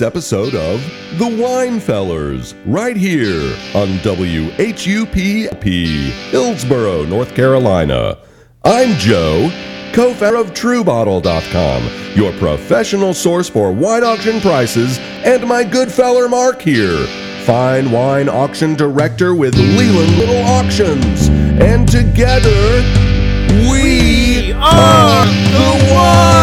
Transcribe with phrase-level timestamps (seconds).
[0.00, 0.80] week's episode of
[1.18, 5.12] The Winefellers, right here on WHUP,
[6.30, 8.16] Hillsborough, North Carolina.
[8.64, 9.50] I'm Joe,
[9.92, 16.28] co founder of TrueBottle.com, your professional source for wine auction prices, and my good feller
[16.28, 17.06] Mark here,
[17.44, 21.28] fine wine auction director with Leland Little Auctions.
[21.60, 22.82] And together,
[23.70, 26.39] we are the Winefellers!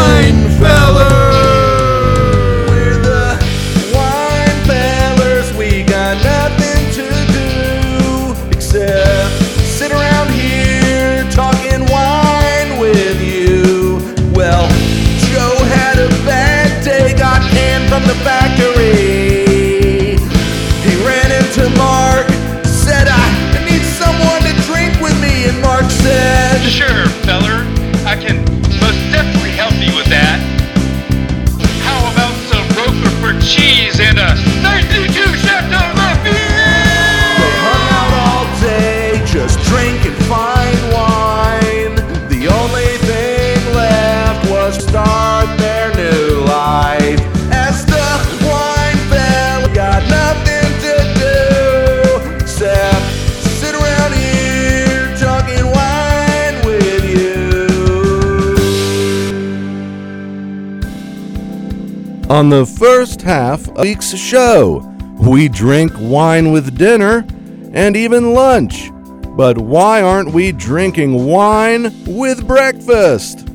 [62.29, 64.79] On the first half of week's show,
[65.17, 67.25] we drink wine with dinner
[67.71, 68.91] and even lunch.
[69.37, 73.47] But why aren't we drinking wine with breakfast?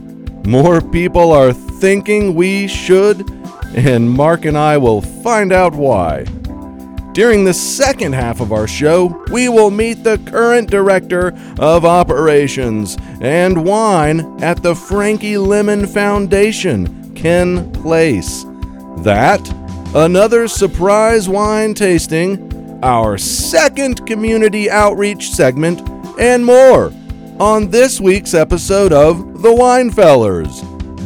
[0.47, 3.29] More people are thinking we should,
[3.77, 6.25] and Mark and I will find out why.
[7.13, 12.97] During the second half of our show, we will meet the current director of operations
[13.21, 18.47] and wine at the Frankie Lemmon Foundation, Ken Place.
[18.99, 19.41] That,
[19.95, 25.81] another surprise wine tasting, our second community outreach segment,
[26.21, 26.93] and more
[27.41, 30.63] on this week's episode of The Winefellers.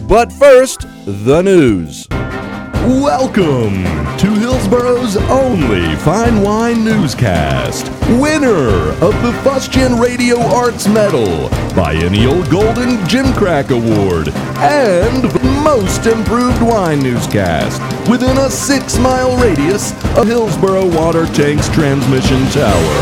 [0.07, 2.07] But first, the news.
[2.11, 3.85] Welcome
[4.19, 7.91] to Hillsborough's only fine wine newscast.
[8.19, 15.25] Winner of the Fustian Radio Arts Medal, Biennial Golden Gimcrack Award, and
[15.63, 22.97] Most Improved Wine Newscast within a six mile radius of Hillsboro Water Tank's transmission tower.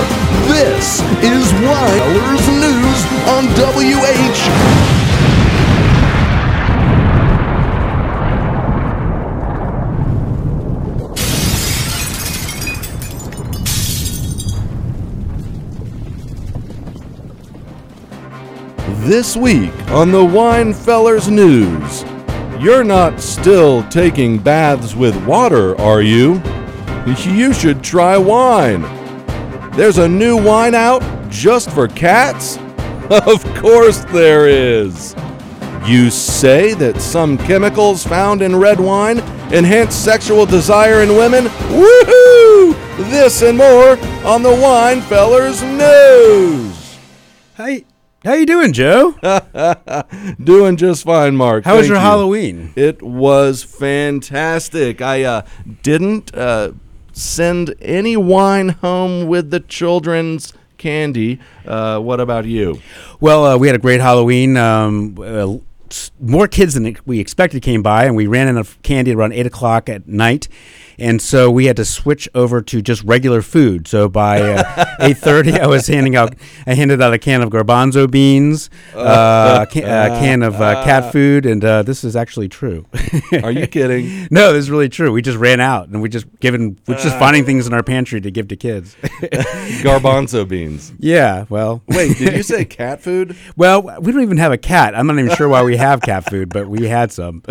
[0.49, 4.94] This is Winefellers News on WH.
[19.05, 22.05] This week on the Winefellers News,
[22.59, 26.41] you're not still taking baths with water, are you?
[27.07, 28.81] You should try wine.
[29.73, 32.59] There's a new wine out just for cats?
[33.11, 35.15] Of course there is.
[35.85, 39.19] You say that some chemicals found in red wine
[39.53, 41.45] enhance sexual desire in women?
[41.45, 42.73] Woohoo!
[43.11, 46.99] This and more on the Winefellers News.
[47.55, 47.85] Hey,
[48.25, 49.13] how you doing, Joe?
[50.43, 51.65] Doing just fine, Mark.
[51.65, 52.03] How was your you.
[52.03, 52.73] Halloween?
[52.75, 55.03] It was fantastic.
[55.03, 55.43] I uh,
[55.83, 56.73] didn't uh,
[57.13, 61.39] send any wine home with the children's candy.
[61.67, 62.81] Uh, what about you?
[63.21, 64.57] Well, uh, we had a great Halloween.
[64.57, 65.59] Um, uh,
[66.19, 69.47] more kids than we expected came by, and we ran out of candy around eight
[69.47, 70.49] o'clock at night.
[70.99, 73.89] And so we had to switch over to just regular food.
[73.89, 76.35] So by uh, eight thirty, I was handing out.
[76.67, 80.85] I handed out a can of garbanzo beans, uh, a, can, a can of uh,
[80.85, 82.87] cat food, and uh, this is actually true.
[83.43, 84.29] Are you kidding?
[84.31, 85.13] no, this is really true.
[85.13, 88.21] We just ran out, and we just given, we're just finding things in our pantry
[88.21, 88.97] to give to kids.
[89.83, 90.93] Garbanzo beans.
[90.99, 93.37] yeah, well, Wait, did you say cat food?
[93.57, 94.95] Well, we don't even have a cat.
[94.95, 97.43] I'm not even sure why we have cat food, but we had some.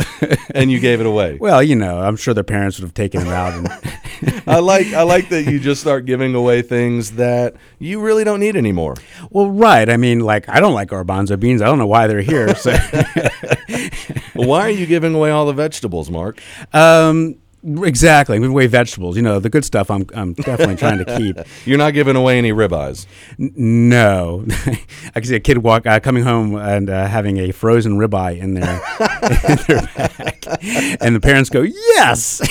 [0.54, 1.38] And you gave it away.
[1.40, 3.54] well, you know, I'm sure their parents would have taken it out.
[3.54, 8.24] And I like I like that you just start giving away things that you really
[8.24, 8.96] don't need anymore.
[9.30, 9.90] well, right.
[9.90, 11.62] I mean, like, I don't like garbanzo beans.
[11.62, 12.56] I don't know why they're here.
[12.56, 12.72] So,
[14.34, 16.42] why are you giving away all the vegetables, Mark?
[16.74, 18.40] um, exactly.
[18.40, 19.16] We weigh vegetables.
[19.16, 19.90] You know, the good stuff.
[19.90, 21.38] I'm, I'm definitely trying to keep.
[21.66, 23.06] You're not giving away any ribeyes.
[23.40, 27.52] N- no, I can see a kid walk uh, coming home and uh, having a
[27.52, 28.64] frozen ribeye in their
[29.50, 32.42] in their bag, and the parents go, "Yes,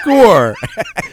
[0.00, 0.54] score."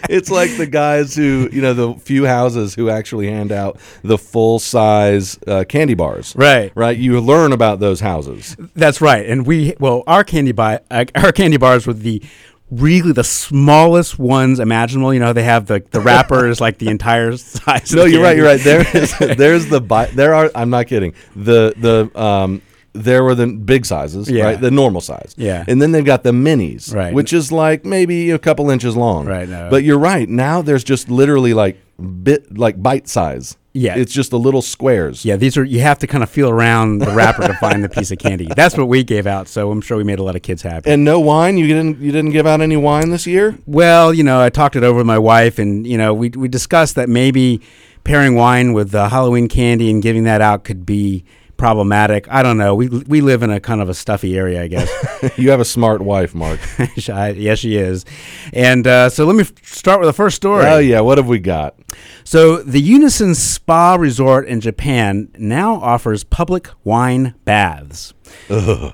[0.10, 4.18] It's like the guys who, you know, the few houses who actually hand out the
[4.18, 6.36] full size uh, candy bars.
[6.36, 6.72] Right.
[6.76, 6.98] Right.
[6.98, 8.58] You learn about those houses.
[8.76, 9.26] That's right.
[9.26, 12.24] And we well, our candy buy uh, our candy bars were the
[12.72, 15.14] really the smallest ones imaginable.
[15.14, 17.94] You know, they have the the wrapper is like the entire size.
[17.94, 18.38] No, of the you're right.
[18.38, 18.60] You're right.
[18.62, 20.52] There is there's the bi- there are.
[20.56, 21.14] I'm not kidding.
[21.36, 22.62] The the um
[22.94, 24.44] there were the big sizes, Yeah.
[24.46, 24.60] right?
[24.60, 25.36] The normal size.
[25.38, 25.64] Yeah.
[25.68, 27.14] And then they've got the minis, Right.
[27.14, 29.28] Which is like maybe a couple inches long.
[29.28, 29.70] Right, no.
[29.70, 30.28] But you're right.
[30.28, 33.58] Now there's just literally like bit like bite size.
[33.74, 33.96] Yeah.
[33.96, 35.24] It's just the little squares.
[35.24, 37.90] Yeah, these are you have to kind of feel around the wrapper to find the
[37.90, 38.48] piece of candy.
[38.56, 40.90] That's what we gave out, so I'm sure we made a lot of kids happy.
[40.90, 41.58] And no wine.
[41.58, 43.58] You didn't you didn't give out any wine this year.
[43.68, 46.48] Well, you know, I talked it over with my wife, and you know, we we
[46.48, 47.62] discussed that maybe
[48.04, 51.24] pairing wine with uh, Halloween candy and giving that out could be
[51.60, 52.28] problematic.
[52.32, 52.74] I don't know.
[52.74, 54.90] We we live in a kind of a stuffy area, I guess.
[55.38, 56.60] you have a smart wife, Mark.
[57.10, 58.06] I- yes, she is.
[58.54, 60.66] And uh, so let me f- start with the first story.
[60.66, 61.02] oh yeah.
[61.02, 61.76] What have we got?
[62.24, 68.14] So the Yunessun Spa Resort in Japan now offers public wine baths.
[68.50, 68.94] wait,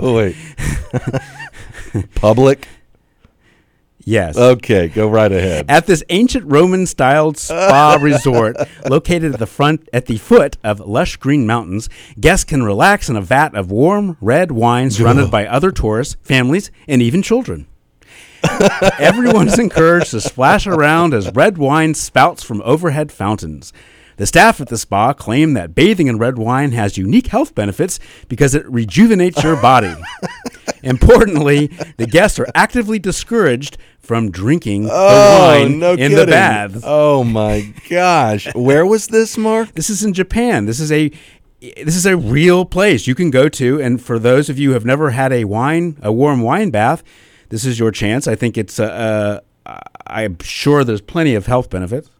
[0.00, 0.36] wait, wait.
[2.14, 2.68] Public.
[4.08, 4.36] Yes.
[4.38, 5.66] Okay, go right ahead.
[5.68, 8.56] At this ancient Roman-styled spa resort
[8.88, 11.88] located at the front at the foot of lush green mountains,
[12.20, 16.70] guests can relax in a vat of warm red wine surrounded by other tourists, families,
[16.86, 17.66] and even children.
[19.00, 23.72] Everyone is encouraged to splash around as red wine spouts from overhead fountains.
[24.18, 27.98] The staff at the spa claim that bathing in red wine has unique health benefits
[28.28, 29.94] because it rejuvenates your body.
[30.82, 36.82] Importantly, the guests are actively discouraged from drinking the wine no in the baths.
[36.84, 38.52] Oh my gosh.
[38.54, 39.72] Where was this, Mark?
[39.72, 40.66] This is in Japan.
[40.66, 41.10] This is a
[41.60, 44.74] this is a real place you can go to, and for those of you who
[44.74, 47.02] have never had a wine, a warm wine bath,
[47.48, 48.28] this is your chance.
[48.28, 48.78] I think it's.
[48.78, 52.10] Uh, uh, I'm sure there's plenty of health benefits.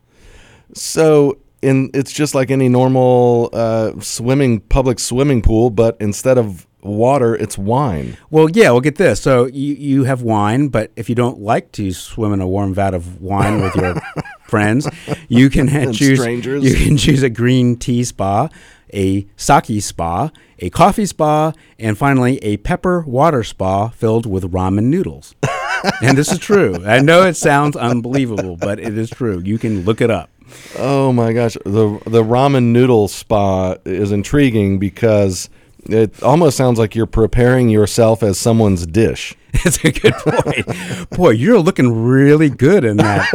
[0.75, 6.67] So in it's just like any normal uh, swimming public swimming pool, but instead of
[6.87, 8.17] water, it's wine.
[8.31, 9.21] Well, yeah, well, get this.
[9.21, 12.75] So you, you have wine, but if you don't like to swim in a warm
[12.75, 13.94] vat of wine with your
[14.49, 14.88] friends,
[15.29, 16.19] you can And choose.
[16.21, 16.65] strangers.
[16.65, 18.49] You can choose a green tea spa,
[18.94, 24.85] a sake spa, a coffee spa, and finally a pepper water spa filled with ramen
[24.85, 25.35] noodles.
[26.03, 26.77] and this is true.
[26.87, 29.41] I know it sounds unbelievable, but it is true.
[29.44, 30.31] You can look it up.
[30.79, 35.50] Oh my gosh, the the ramen noodle spa is intriguing because
[35.88, 39.35] it almost sounds like you're preparing yourself as someone's dish.
[39.65, 41.11] That's a good point.
[41.11, 43.27] Boy, you're looking really good in that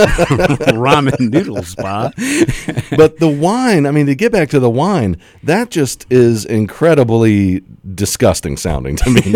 [0.74, 2.14] ramen noodle spot.
[2.98, 7.64] But the wine, I mean, to get back to the wine, that just is incredibly
[7.96, 9.36] disgusting sounding to me.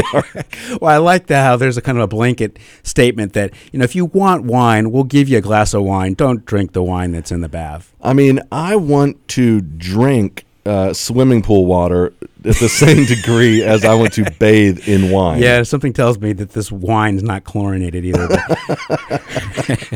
[0.82, 3.86] Well, I like that how there's a kind of a blanket statement that, you know,
[3.86, 6.14] if you want wine, we'll give you a glass of wine.
[6.14, 7.94] Don't drink the wine that's in the bath.
[8.02, 12.14] I mean, I want to drink uh, swimming pool water
[12.44, 15.42] at the same degree as I want to bathe in wine.
[15.42, 18.28] Yeah, something tells me that this wine's not chlorinated either.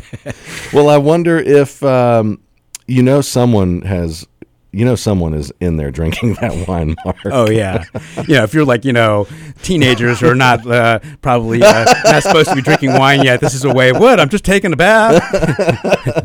[0.71, 2.41] Well, I wonder if um,
[2.85, 4.27] you know someone has,
[4.71, 7.17] you know, someone is in there drinking that wine, Mark.
[7.25, 7.83] oh, yeah.
[8.27, 9.27] Yeah, if you're like, you know,
[9.63, 13.53] teenagers who are not uh, probably uh, not supposed to be drinking wine yet, this
[13.53, 14.19] is a way of what?
[14.19, 15.23] I'm just taking a bath.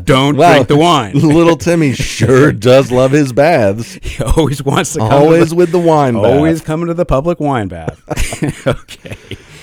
[0.05, 0.53] Don't Wow.
[0.53, 1.13] drink the wine.
[1.19, 3.97] Little Timmy sure does love his baths.
[4.01, 6.25] He always wants to come to Always the- with the wine bath.
[6.25, 8.01] always coming to the public wine bath.
[8.67, 9.17] okay.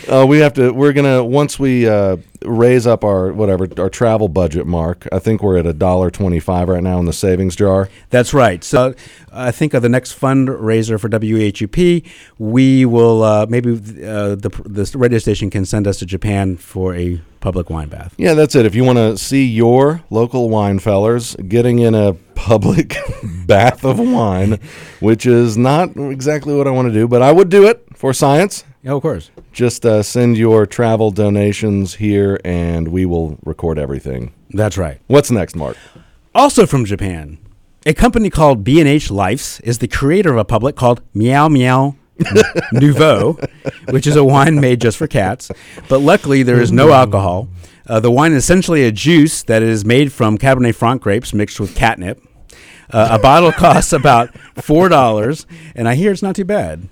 [0.08, 0.72] Uh, we have to.
[0.72, 5.06] We're gonna once we uh, raise up our whatever our travel budget, Mark.
[5.12, 7.88] I think we're at a dollar twenty-five right now in the savings jar.
[8.10, 8.62] That's right.
[8.64, 8.94] So
[9.32, 12.06] I think of the next fundraiser for WHUP,
[12.38, 16.94] we will uh, maybe uh, the the radio station can send us to Japan for
[16.94, 18.14] a public wine bath.
[18.16, 18.66] Yeah, that's it.
[18.66, 22.96] If you want to see your local wine fellers getting in a public
[23.46, 24.58] bath of wine,
[25.00, 28.12] which is not exactly what I want to do, but I would do it for
[28.12, 28.64] science.
[28.82, 29.30] Yeah, of course.
[29.52, 34.32] Just uh, send your travel donations here, and we will record everything.
[34.50, 35.00] That's right.
[35.06, 35.76] What's next, Mark?
[36.34, 37.38] Also from Japan,
[37.86, 41.94] a company called B&H Lifes is the creator of a public called Meow Meow
[42.72, 43.38] Nouveau,
[43.90, 45.50] which is a wine made just for cats.
[45.88, 47.48] But luckily, there is no alcohol.
[47.86, 51.60] Uh, the wine is essentially a juice that is made from Cabernet Franc grapes mixed
[51.60, 52.20] with catnip.
[52.90, 56.88] Uh, a bottle costs about four dollars, and I hear it's not too bad.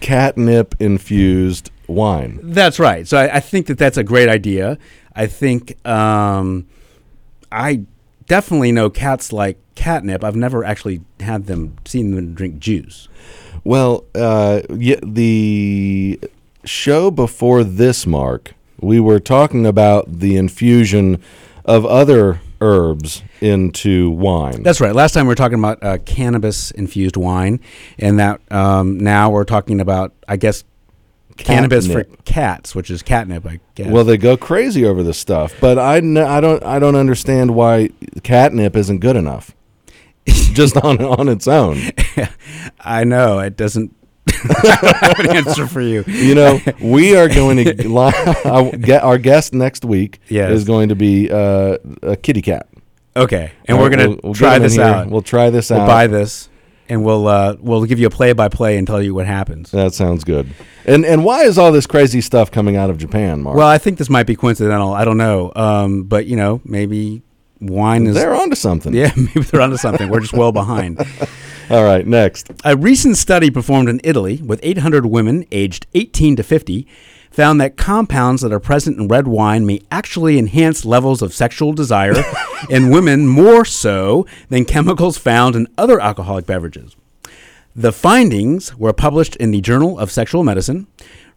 [0.00, 2.40] Catnip infused wine.
[2.42, 3.06] That's right.
[3.06, 4.78] So I, I think that that's a great idea.
[5.14, 6.66] I think um,
[7.50, 7.84] I
[8.26, 10.22] definitely know cats like catnip.
[10.22, 13.08] I've never actually had them seen them drink juice.
[13.64, 16.20] Well, uh, yeah, the
[16.64, 21.20] show before this, Mark, we were talking about the infusion
[21.64, 24.62] of other herbs into wine.
[24.62, 24.94] That's right.
[24.94, 27.60] Last time we were talking about uh, cannabis infused wine,
[27.98, 30.64] and that um, now we're talking about, I guess,
[31.36, 33.88] cannabis for cats, which is catnip, I guess.
[33.90, 37.54] Well, they go crazy over this stuff, but I, n- I don't I don't understand
[37.54, 37.90] why
[38.22, 39.54] catnip isn't good enough.
[40.26, 41.78] Just on on its own,
[42.80, 43.96] I know it doesn't.
[44.48, 46.04] I have an answer for you.
[46.06, 47.74] you know, we are going to
[48.80, 50.50] get our guest next week Yes.
[50.52, 52.68] is going to be uh, a kitty cat,
[53.16, 55.08] Okay, and All we're right, gonna we'll- we'll try this out.
[55.10, 55.86] We'll try this We'll out.
[55.86, 56.48] buy this,
[56.88, 59.70] and we'll uh, we'll give you a play by play and tell you what happens.
[59.72, 60.48] That sounds good.
[60.86, 63.56] And and why is all this crazy stuff coming out of Japan, Mark?
[63.56, 64.92] Well, I think this might be coincidental.
[64.94, 67.22] I don't know, um, but you know, maybe
[67.60, 68.14] wine is.
[68.14, 68.94] they're onto something.
[68.94, 70.08] yeah, maybe they're onto something.
[70.08, 70.98] We're just well behind.
[71.70, 72.50] All right, next.
[72.64, 76.86] A recent study performed in Italy with 800 women aged 18 to 50
[77.30, 81.72] found that compounds that are present in red wine may actually enhance levels of sexual
[81.72, 82.14] desire
[82.70, 86.96] in women more so than chemicals found in other alcoholic beverages.
[87.76, 90.88] The findings were published in the Journal of Sexual Medicine.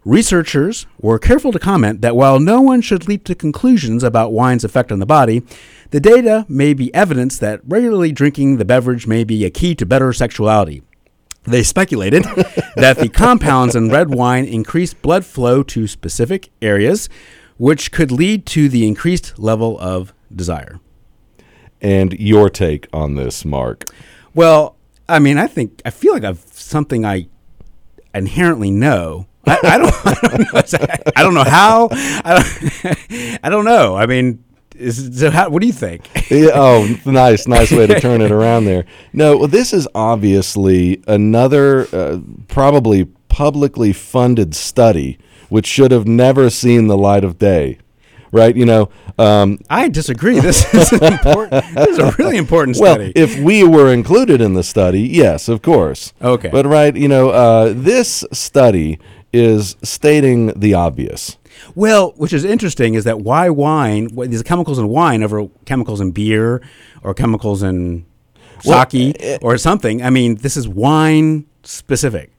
[0.04, 4.64] Researchers were careful to comment that while no one should leap to conclusions about wine's
[4.64, 5.42] effect on the body,
[5.94, 9.86] the data may be evidence that regularly drinking the beverage may be a key to
[9.86, 10.82] better sexuality.
[11.44, 12.24] They speculated
[12.74, 17.08] that the compounds in red wine increase blood flow to specific areas,
[17.58, 20.80] which could lead to the increased level of desire.
[21.80, 23.84] And your take on this, Mark?
[24.34, 24.74] Well,
[25.08, 27.28] I mean, I think I feel like I've something I
[28.12, 29.28] inherently know.
[29.46, 29.94] I, I don't.
[30.04, 31.12] I don't know.
[31.14, 31.88] I don't know how.
[31.92, 33.38] I don't.
[33.44, 33.94] I don't know.
[33.94, 34.42] I mean,
[34.74, 36.08] is, so how, what do you think?
[36.30, 38.84] Yeah, oh, nice, nice way to turn it around there.
[39.12, 46.50] No, well, this is obviously another uh, probably publicly funded study which should have never
[46.50, 47.78] seen the light of day,
[48.32, 48.56] right?
[48.56, 50.40] You know, um, I disagree.
[50.40, 51.64] This is important.
[51.74, 53.12] This is a really important study.
[53.14, 56.12] well, if we were included in the study, yes, of course.
[56.20, 56.48] Okay.
[56.48, 58.98] But right, you know, uh, this study
[59.32, 61.38] is stating the obvious.
[61.74, 64.06] Well, which is interesting is that why wine?
[64.14, 66.60] What, these chemicals in wine over chemicals in beer
[67.02, 68.04] or chemicals in
[68.64, 70.02] Well, sake eh, or something.
[70.02, 72.30] I mean, this is wine specific,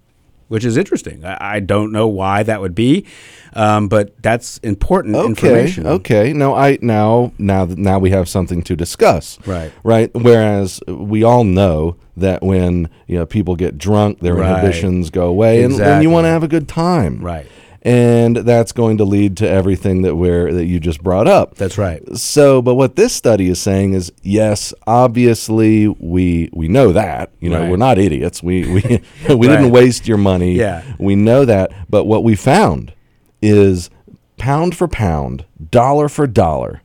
[0.48, 1.24] which is interesting.
[1.25, 3.05] I, I don't know why that would be,
[3.53, 5.27] um, but that's important Okay.
[5.27, 5.88] information.
[5.88, 6.34] Okay.
[6.34, 9.38] Now I now now now we have something to discuss.
[9.45, 9.72] Right.
[9.84, 10.12] Right.
[10.13, 14.50] Whereas we all know that when you know people get drunk, their Right.
[14.50, 17.19] inhibitions go away, and, and you want to have a good time.
[17.22, 17.45] Right.
[17.86, 21.54] And that's going to lead to everything that we're that you just brought up.
[21.56, 22.01] That's right.
[22.18, 27.30] So, but what this study is saying is, yes, obviously we we know that.
[27.39, 27.70] You know, Right.
[27.70, 28.42] we're not idiots.
[28.42, 28.82] We we
[29.30, 29.56] we Right.
[29.58, 30.54] didn't waste your money.
[30.56, 30.82] Yeah.
[30.98, 31.72] we know that.
[31.88, 32.92] But what we found
[33.39, 33.92] is
[34.38, 36.82] pound for pound, dollar for dollar,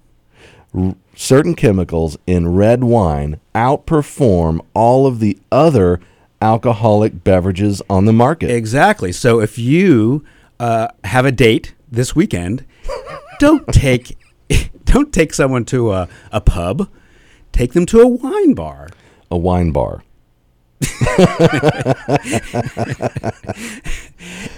[0.75, 5.99] r- certain chemicals in red wine outperform all of the other
[6.43, 8.51] alcoholic beverages on the market.
[8.51, 9.13] Exactly.
[9.13, 10.23] So if you
[10.61, 12.65] uh, have a date this weekend,
[13.41, 14.17] don't take
[14.85, 16.89] don't take someone to a, a pub.
[17.53, 18.89] Take them to a wine bar.
[19.31, 20.05] a wine bar.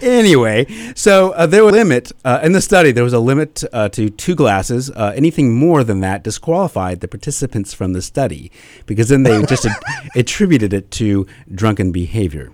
[0.02, 2.90] Anyway, so uh, there was a limit uh, in the study.
[2.90, 4.90] There was a limit uh, to two glasses.
[4.90, 8.50] Uh, anything more than that disqualified the participants from the study
[8.86, 9.80] because then they just at-
[10.16, 12.50] attributed it to drunken behavior.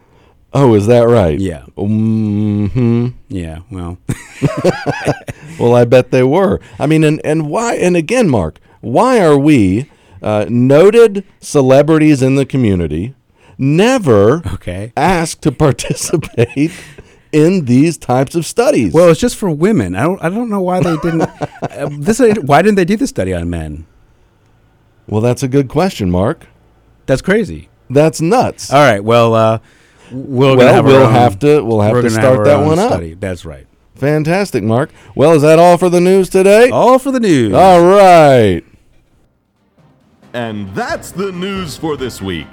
[0.52, 1.38] Oh, is that right?
[1.38, 1.64] Yeah.
[1.76, 3.60] hmm Yeah.
[3.70, 3.98] Well,
[5.58, 6.60] Well, I bet they were.
[6.78, 7.74] I mean, and, and why?
[7.74, 9.90] And again, Mark, why are we
[10.22, 13.14] uh, noted celebrities in the community
[13.58, 14.92] never okay.
[14.96, 16.70] asked to participate
[17.32, 18.92] in these types of studies?
[18.94, 19.96] Well, it's just for women.
[19.96, 20.22] I don't.
[20.22, 21.22] I don't know why they didn't.
[21.62, 22.20] uh, this.
[22.42, 23.86] Why didn't they do this study on men?
[25.08, 26.46] well, that's a good question, Mark.
[27.06, 27.68] That's crazy.
[27.90, 28.70] That's nuts.
[28.72, 29.02] All right.
[29.02, 29.58] Well, uh,
[30.12, 32.56] we're gonna well, have our we'll own- have to we'll have to start our that
[32.56, 32.92] own one up.
[32.92, 33.14] study.
[33.14, 33.66] That's right.
[33.94, 34.90] Fantastic, Mark.
[35.16, 36.70] Well, is that all for the news today?
[36.70, 37.52] All for the news.
[37.54, 38.62] All right.
[40.32, 42.46] And that's the news for this week.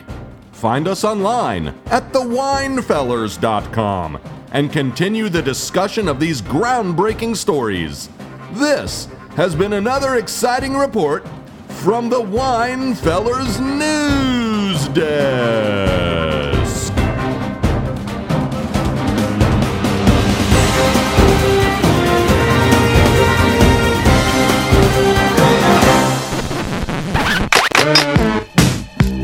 [0.53, 4.17] Find us online at thewinefellers.com
[4.53, 8.09] and continue the discussion of these groundbreaking stories.
[8.53, 11.27] This has been another exciting report
[11.67, 16.54] from the Winefellers News Desk.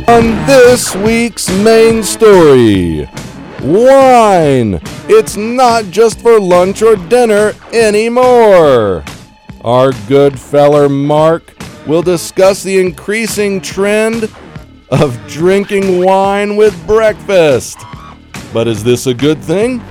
[0.08, 3.08] On this week's main story
[3.62, 4.80] wine.
[5.08, 9.04] It's not just for lunch or dinner anymore.
[9.64, 11.54] Our good feller Mark
[11.86, 14.30] will discuss the increasing trend
[14.90, 17.78] of drinking wine with breakfast.
[18.54, 19.82] But is this a good thing?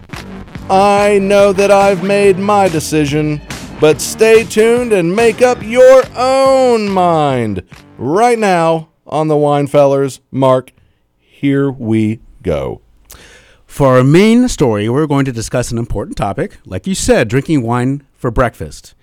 [0.69, 3.41] I know that I've made my decision,
[3.81, 7.63] but stay tuned and make up your own mind.
[8.03, 10.73] Right now on the Wine Fellers, Mark,
[11.19, 12.81] here we go.
[13.67, 17.61] For our main story, we're going to discuss an important topic, like you said, drinking
[17.61, 18.95] wine for breakfast.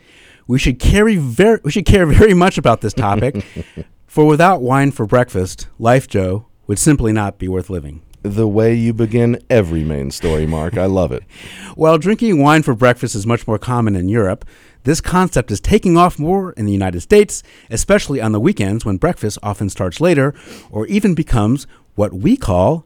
[0.47, 3.45] We should carry very we should care very much about this topic,
[4.07, 8.01] for without wine for breakfast, life, Joe, would simply not be worth living.
[8.23, 10.75] The way you begin every main story, Mark.
[10.75, 11.21] I love it.
[11.75, 14.43] While drinking wine for breakfast is much more common in Europe,
[14.87, 18.95] this concept is taking off more in the United States, especially on the weekends when
[18.95, 20.33] breakfast often starts later
[20.71, 22.85] or even becomes what we call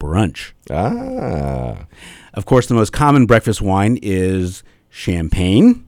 [0.00, 0.52] brunch.
[0.70, 1.84] Ah.
[2.32, 5.86] Of course, the most common breakfast wine is champagne.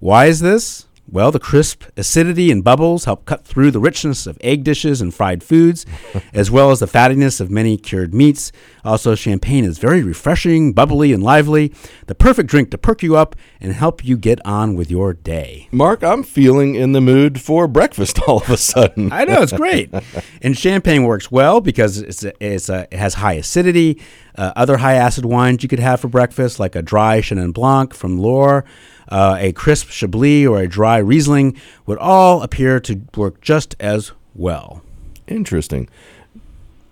[0.00, 0.86] Why is this?
[1.08, 5.14] Well, the crisp acidity and bubbles help cut through the richness of egg dishes and
[5.14, 5.86] fried foods,
[6.34, 8.50] as well as the fattiness of many cured meats.
[8.84, 11.72] Also, champagne is very refreshing, bubbly, and lively.
[12.06, 15.68] The perfect drink to perk you up and help you get on with your day.
[15.70, 19.12] Mark, I'm feeling in the mood for breakfast all of a sudden.
[19.12, 19.90] I know it's great,
[20.42, 24.00] and champagne works well because it's a, it's a, it has high acidity.
[24.34, 27.94] Uh, other high acid wines you could have for breakfast, like a dry Chenin Blanc
[27.94, 28.64] from Loire,
[29.08, 34.12] uh, a crisp Chablis, or a dry Riesling, would all appear to work just as
[34.34, 34.82] well.
[35.26, 35.88] Interesting.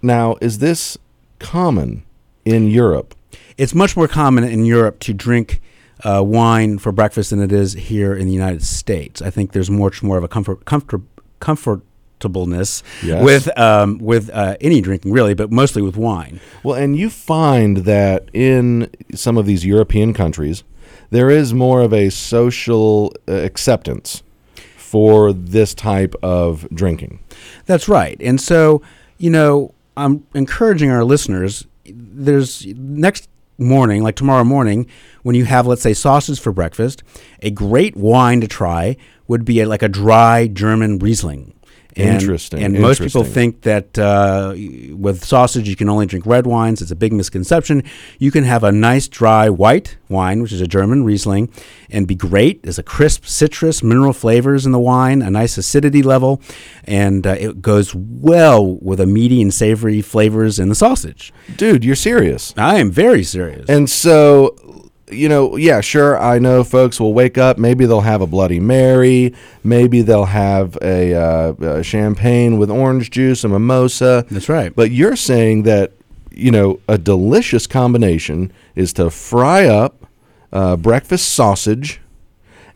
[0.02, 0.98] Now, is this
[1.38, 2.04] common
[2.44, 3.14] in Europe?
[3.56, 5.60] It's much more common in Europe to drink
[6.02, 9.22] uh, wine for breakfast than it is here in the United States.
[9.22, 11.00] I think there's much more of a comfort, comfort,
[11.40, 13.22] comfortableness Yes.
[13.24, 16.40] with um, with uh, any drinking, really, but mostly with wine.
[16.62, 20.64] Well, and you find that in some of these European countries,
[21.10, 24.22] there is more of a social uh, acceptance
[24.76, 27.18] for this type of drinking.
[27.66, 28.16] That's right.
[28.20, 28.80] And so,
[29.18, 31.66] you know, I'm encouraging our listeners.
[31.84, 34.86] There's next morning, like tomorrow morning,
[35.22, 37.02] when you have, let's say, sausage for breakfast,
[37.42, 38.96] a great wine to try
[39.26, 41.54] would be a, like a dry German Riesling.
[41.96, 44.54] And, Interesting, And most people think that uh,
[44.96, 46.82] with sausage you can only drink red wines.
[46.82, 47.84] It's a big misconception.
[48.18, 51.50] You can have a nice dry white wine, which is a German Riesling,
[51.90, 52.64] and be great.
[52.64, 56.42] There's a crisp citrus, mineral flavors in the wine, a nice acidity level,
[56.82, 61.32] and uh, it goes well with a meaty and savory flavors in the sausage.
[61.56, 62.54] Dude, you're serious.
[62.56, 63.68] I am very serious.
[63.68, 67.58] And so, you know, yeah, sure, I know folks will wake up.
[67.58, 69.34] Maybe they'll have a Bloody Mary.
[69.62, 74.24] Maybe they'll have a, uh, a champagne with orange juice, a mimosa.
[74.30, 74.74] That's right.
[74.74, 75.92] But you're saying that,
[76.30, 80.06] you know, a delicious combination is to fry up
[80.52, 82.00] uh, breakfast sausage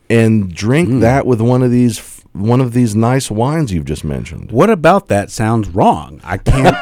[0.09, 1.01] and drink Mm.
[1.01, 4.51] that with one of these one of these nice wines you've just mentioned.
[4.51, 6.21] what about that sounds wrong?
[6.23, 6.75] I can't.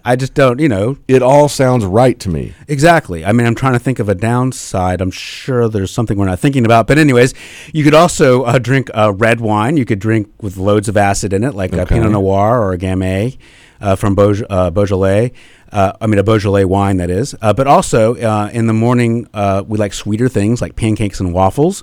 [0.04, 0.58] I just don't.
[0.58, 2.52] You know, It all sounds right to me.
[2.68, 3.24] Exactly.
[3.24, 5.00] I mean, I'm trying to think of a downside.
[5.00, 6.86] I'm sure there's something we're not thinking about.
[6.86, 7.34] But, anyways,
[7.72, 9.76] you could also uh, drink uh, red wine.
[9.76, 12.78] You could drink with loads of acid in it, like a Pinot Noir or a
[12.78, 13.38] Gamay
[13.80, 15.32] uh, from Beauj- uh, Beaujolais.
[15.72, 17.34] Uh, I mean, a Beaujolais wine, that is.
[17.40, 21.32] Uh, but also, uh, in the morning, uh, we like sweeter things like pancakes and
[21.34, 21.82] waffles.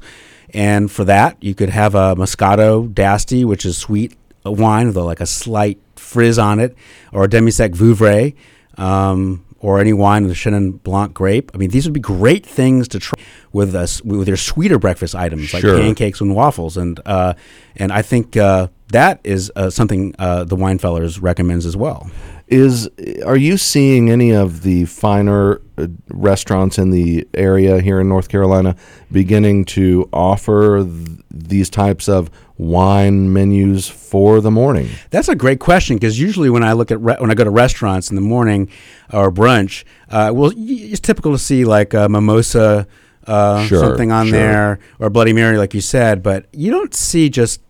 [0.53, 5.01] And for that, you could have a Moscato d'Asti, which is sweet wine with a,
[5.03, 6.75] like a slight frizz on it,
[7.11, 8.35] or a Demi-Sec Vouvray,
[8.77, 11.49] um, or any wine with a Chenin Blanc grape.
[11.53, 13.19] I mean, these would be great things to try
[13.53, 15.73] with us with your sweeter breakfast items Sure.
[15.75, 17.33] like pancakes and waffles, and uh,
[17.77, 22.11] and I think uh, that is uh, something uh, the Winefellers recommends as well.
[22.47, 22.89] Is
[23.25, 28.27] are you seeing any of the finer uh, restaurants in the area here in North
[28.29, 28.75] Carolina
[29.11, 34.89] beginning to offer th- these types of wine menus for the morning?
[35.09, 37.49] That's a great question because usually when I look at re- when I go to
[37.49, 38.69] restaurants in the morning
[39.11, 42.85] or brunch, uh, well, it's typical to see like a mimosa,
[43.25, 44.37] uh, Sure, something on sure.
[44.37, 47.61] there, or Bloody Mary, like you said, but you don't see just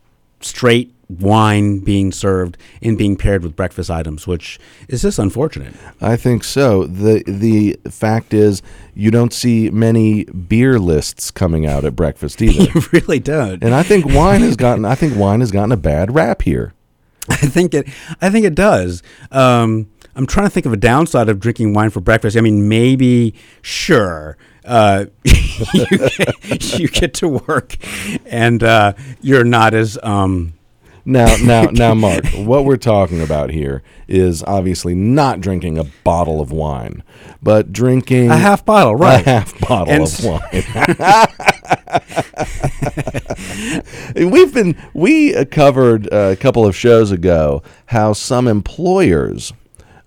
[0.43, 5.73] straight wine being served and being paired with breakfast items, which is just unfortunate.
[6.01, 6.85] I think so.
[6.85, 8.61] the The fact is,
[8.95, 12.63] you don't see many beer lists coming out at breakfast either.
[12.79, 13.63] you really don't.
[13.63, 14.85] and I think wine has gotten.
[14.85, 16.73] I think wine has gotten a bad rap here.
[17.29, 17.87] I think it.
[18.21, 19.01] I think it does.
[19.31, 22.37] Um, I'm trying to think of a downside of drinking wine for breakfast.
[22.37, 24.37] I mean, maybe sure.
[24.65, 25.05] Uh,
[25.73, 25.85] you,
[26.47, 27.75] get, you get to work,
[28.25, 30.53] and uh, you're not as um,
[31.05, 36.39] Now, now, now, Mark, what we're talking about here is obviously not drinking a bottle
[36.41, 37.03] of wine,
[37.41, 39.25] but drinking a half bottle, right?
[39.25, 40.63] a half bottle And of s- wine.
[44.31, 49.53] We've been we covered a couple of shows ago how some employers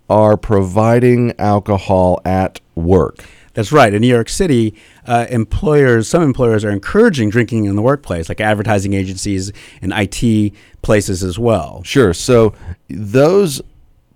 [0.09, 3.24] are providing alcohol at work.
[3.56, 3.92] That's right.
[3.92, 4.74] In New York City,
[5.06, 10.52] uh, employers, some employers are encouraging drinking in the workplace, like advertising agencies and IT
[10.82, 11.82] places as well.
[11.82, 12.12] Sure.
[12.12, 12.52] So
[12.88, 13.62] those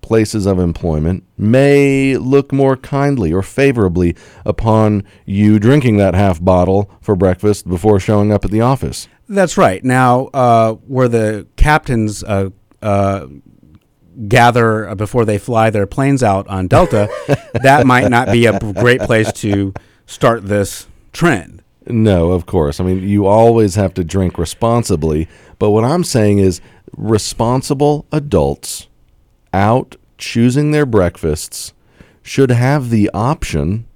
[0.02, 6.90] places of employment may look more kindly or favorably upon you drinking that half bottle
[7.00, 9.08] for breakfast before showing up at the office.
[9.26, 9.82] That's right.
[9.82, 12.50] Now, uh, where the captains uh,
[12.82, 13.26] uh,
[14.28, 17.08] gather uh, before they fly their planes out on Delta,
[17.62, 19.72] that might not be a great place to
[20.06, 21.62] start this trend.
[21.86, 22.80] No, of course.
[22.80, 25.28] I mean, you always have to drink responsibly.
[25.58, 26.60] But what I'm saying is
[26.96, 28.88] responsible adults
[29.52, 31.72] out choosing their breakfasts
[32.22, 33.86] should have the option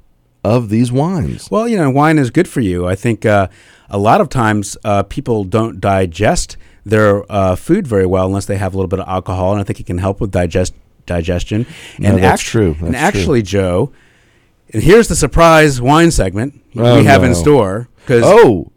[0.45, 1.51] of these wines.
[1.51, 2.87] Well, you know, wine is good for you.
[2.87, 3.49] I think uh,
[3.89, 8.59] a lot of times uh, people don't digest their uh, food very well unless they
[8.59, 10.75] have a little bit of alcohol, and I think it can help with digest
[11.07, 11.67] digestion.
[11.99, 12.77] No, and that's act- true.
[12.81, 13.21] and That's true.
[13.21, 13.93] actually, Joe,
[14.73, 18.71] and here's the surprise wine segment Oh, we have in store because Oh,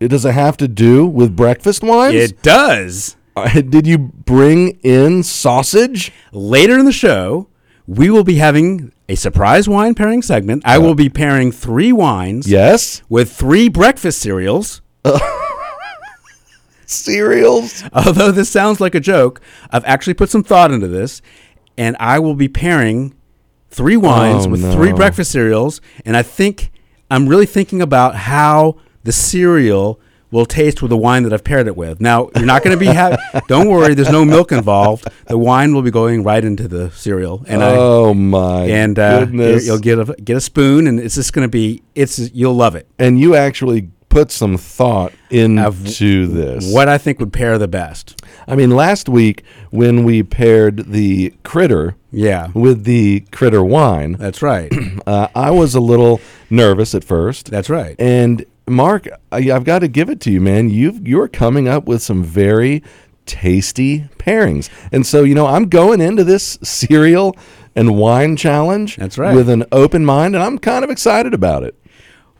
[0.00, 2.14] it does it have to do with breakfast wines?
[2.14, 3.16] it does.
[3.36, 6.12] Uh, Did you bring in sausage?
[6.32, 7.48] Later in the show,
[7.86, 10.62] we will be having a surprise wine pairing segment.
[10.64, 13.02] I will uh, be pairing three wines Yes.
[13.08, 14.80] with three breakfast cereals.
[16.86, 17.82] Cereals?
[17.92, 19.40] Although this sounds like a joke,
[19.70, 21.22] I've actually put some thought into this,
[21.78, 23.14] and I will be pairing
[23.70, 24.96] three wines Oh, with three no.
[24.96, 26.70] breakfast cereals, and I think
[27.10, 29.98] I'm really thinking about how the cereal
[30.34, 32.00] will taste with the wine that I've paired it with.
[32.00, 33.22] Now, you're not going to be happy.
[33.48, 35.06] don't worry, there's no milk involved.
[35.26, 39.26] The wine will be going right into the cereal, and I oh my and uh,
[39.30, 42.74] you'll get a get a spoon, and it's just going to be it's you'll love
[42.74, 42.88] it.
[42.98, 46.72] and you actually put some thought into this.
[46.72, 48.20] What I think would pair the best.
[48.46, 54.40] I mean, last week when we paired the critter Yeah, with the critter wine, that's
[54.42, 54.72] right.
[55.06, 56.20] uh, I was a little
[56.50, 57.50] nervous at first.
[57.50, 57.96] That's right.
[57.98, 60.70] And Mark, I, I've got to give it to you, man.
[60.70, 62.82] You've you're coming up with some very
[63.26, 67.36] tasty pairings, and so you know I'm going into this cereal
[67.76, 68.96] and wine challenge.
[68.96, 69.34] That's right.
[69.34, 71.78] with an open mind, and I'm kind of excited about it.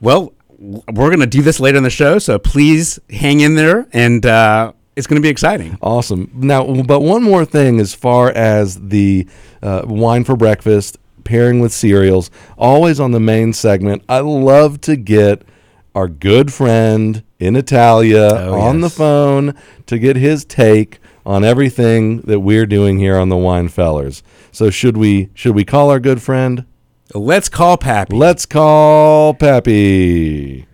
[0.01, 3.87] Well, we're going to do this later in the show, so please hang in there,
[3.93, 5.77] and uh, it's going to be exciting.
[5.81, 6.31] Awesome.
[6.33, 9.27] Now, but one more thing as far as the
[9.61, 14.03] uh, wine for breakfast pairing with cereals, always on the main segment.
[14.07, 15.43] I love to get
[15.95, 19.55] our good friend in Italia Oh, on the phone
[19.87, 24.21] to get his take on everything that we're doing here on the Wine Fellers.
[24.51, 26.65] So should we should we call our good friend?
[27.13, 28.15] Let's call Pappy.
[28.15, 30.67] Let's call Peppy.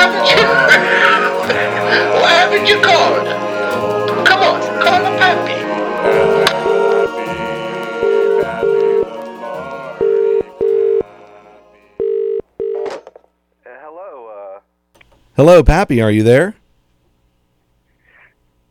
[0.00, 0.46] Haven't you?
[2.20, 3.26] Why haven't you called?
[4.26, 6.70] Come on, call the pappy.
[13.66, 14.60] Uh, hello, uh.
[15.36, 16.00] Hello, Pappy.
[16.00, 16.54] Are you there?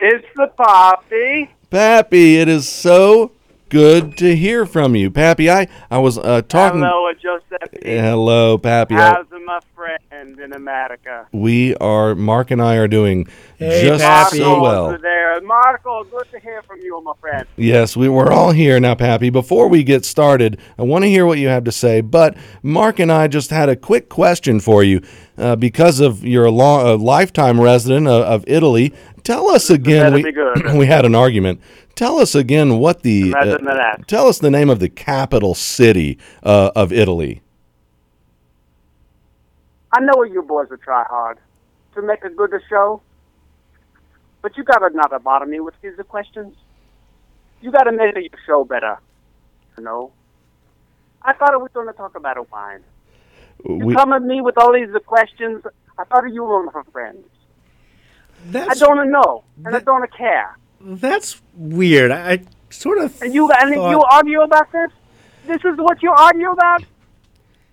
[0.01, 1.51] it's the Poppy.
[1.69, 3.31] Pappy, it is so
[3.69, 5.49] good to hear from you, Pappy.
[5.49, 6.81] I I was uh, talking.
[6.81, 7.79] Hello, Giuseppe.
[7.83, 8.95] Hello, Pappy.
[8.95, 11.27] I- How's my friend in America?
[11.31, 13.27] we are Mark and I are doing
[13.59, 14.37] Hey, just Pappy.
[14.37, 14.97] so Marco's well.
[15.01, 15.41] there.
[15.41, 17.45] Marco, good to hear from you, my friend.
[17.57, 19.29] Yes, we were all here now, Pappy.
[19.29, 21.99] Before we get started, I want to hear what you have to say.
[21.99, 25.01] But Mark and I just had a quick question for you
[25.37, 28.93] uh, because of your long, uh, lifetime resident of, of Italy.
[29.23, 30.13] Tell us again.
[30.13, 30.73] better We, be good.
[30.75, 31.59] we had an argument.
[31.95, 33.31] Tell us again what the.
[33.31, 34.07] Imagine that.
[34.07, 37.41] Tell us the name of the capital city uh, of Italy.
[39.91, 41.39] I know you boys will try hard
[41.95, 43.01] to make a good show,
[44.41, 46.55] but you gotta not bother me with these questions.
[47.61, 48.97] You gotta make your show better.
[49.77, 50.11] You know.
[51.21, 52.81] I thought we was gonna talk about a wine.
[53.67, 55.63] You We, come at me with all these questions.
[55.97, 57.25] I thought you were my friends.
[58.55, 60.57] I don't know, and I don't care.
[60.79, 62.09] that's weird.
[62.11, 64.91] I, I sort of And you and thought- you argue about this?
[65.45, 66.83] This is what you argue about?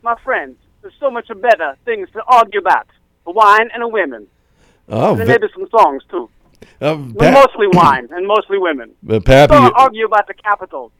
[0.02, 2.86] My friends, there's so much better things to argue about.
[3.26, 4.26] A wine and a women.
[4.88, 6.28] oh, And maybe some songs too.
[6.80, 8.94] Uh, But Pa- mostly wine and mostly women.
[9.02, 10.92] But Pappy, Don't argue about the capital.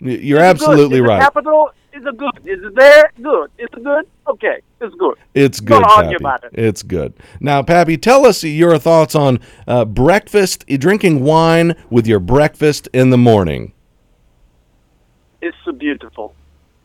[0.00, 1.18] you're It's absolutely right.
[1.18, 2.36] The capital Is a good?
[2.44, 3.12] Is it there?
[3.22, 3.50] Good.
[3.58, 4.06] Is it good?
[4.28, 5.16] Okay, it's good.
[5.34, 5.80] It's good.
[5.82, 6.50] Don't argue about it.
[6.52, 7.14] It's good.
[7.40, 13.10] Now, Pappy, tell us your thoughts on uh, breakfast, drinking wine with your breakfast in
[13.10, 13.72] the morning.
[15.40, 16.34] It's so beautiful.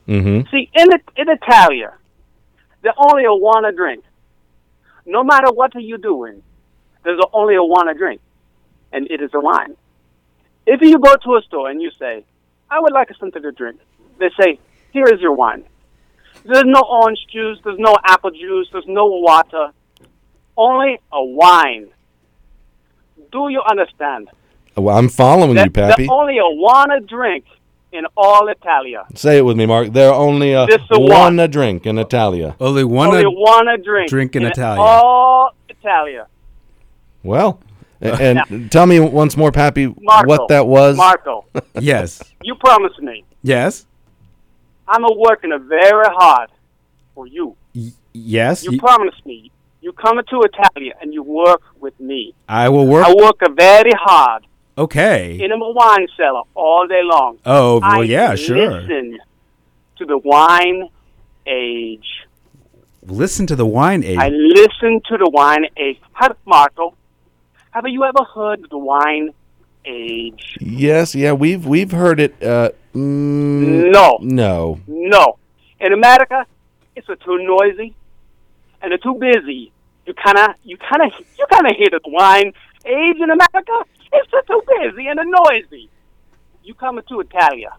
[0.08, 0.50] Mm-hmm.
[0.52, 1.94] See, in in Italia,
[2.82, 4.04] there's only a one a drink.
[5.06, 6.42] No matter what are you doing,
[7.04, 8.22] there's only a one a drink,
[8.92, 9.76] and it is a wine.
[10.66, 12.24] If you go to a store and you say,
[12.70, 13.80] "I would like a something to drink,"
[14.20, 14.60] they say,
[14.92, 15.64] "Here is your wine."
[16.44, 17.60] There's no orange juice.
[17.64, 18.68] There's no apple juice.
[18.72, 19.72] There's no water.
[20.58, 21.88] Only a wine.
[23.32, 24.30] Do you understand?
[24.76, 26.04] Well, I'm following you, That- Pappy.
[26.04, 27.46] There's only a one a drink
[27.92, 29.06] in all Italia.
[29.16, 29.90] Say it with me, Mark.
[29.90, 31.40] There are only a This the one one.
[31.40, 32.56] a drink in Italia.
[32.60, 33.10] Only one.
[33.10, 34.10] only a- one a drink.
[34.10, 34.82] drink in Italia.
[34.82, 36.28] All Italia.
[37.24, 37.60] Well,
[38.02, 40.28] a- and tell me once more, Pappy, Marco.
[40.28, 40.98] what that was.
[40.98, 41.46] Marco,
[41.80, 42.22] yes.
[42.44, 43.24] you promised me.
[43.44, 43.86] Yes.
[44.88, 46.50] I'm a working very hard
[47.16, 47.56] for you.
[48.14, 48.64] Yes.
[48.64, 49.52] You y- promised me.
[49.82, 52.36] You come to Italia and you work with me.
[52.48, 53.06] I will work.
[53.06, 54.46] I work very hard
[54.78, 55.40] okay.
[55.42, 57.40] in a wine cellar all day long.
[57.46, 58.82] Oh, well, I yeah, sure.
[58.82, 59.20] Listen
[59.98, 60.90] to the wine
[61.48, 62.28] age.
[63.04, 64.20] Listen to the wine age.
[64.20, 66.00] I listen to the wine age.
[66.14, 66.96] Have, Marco,
[67.72, 69.34] have you ever heard the wine
[69.86, 70.58] age?
[70.60, 72.42] Yes, yeah, we've we've heard it.
[72.42, 74.18] Uh, mm, No.
[74.22, 74.80] no.
[74.88, 75.38] No.
[75.80, 76.46] In America,
[76.96, 77.96] it's a too noisy
[78.82, 79.72] and it's too busy.
[80.06, 82.54] You kind of, you kind of, you kind of hear the wine
[82.86, 83.86] age in America.
[84.14, 85.90] It's just too busy and noisy.
[86.64, 87.72] You come into Italia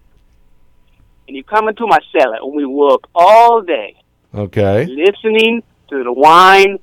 [1.29, 3.97] and you come into my cellar and we work all day
[4.35, 4.87] Okay.
[4.87, 6.79] listening to the wine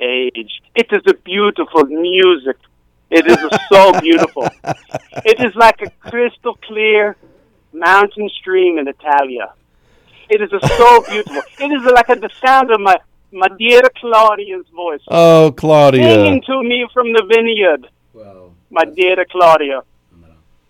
[0.00, 0.62] age.
[0.74, 2.56] It is a beautiful music.
[3.10, 3.38] It is
[3.70, 4.48] so beautiful.
[5.24, 7.16] It is like a crystal clear
[7.72, 9.52] mountain stream in Italia.
[10.28, 11.42] It is so beautiful.
[11.58, 12.96] It is like a, the sound of my
[13.30, 16.02] my dear Claudia's voice Oh, Claudia.
[16.14, 17.86] singing to me from the vineyard.
[18.14, 19.82] Well my dear Claudia,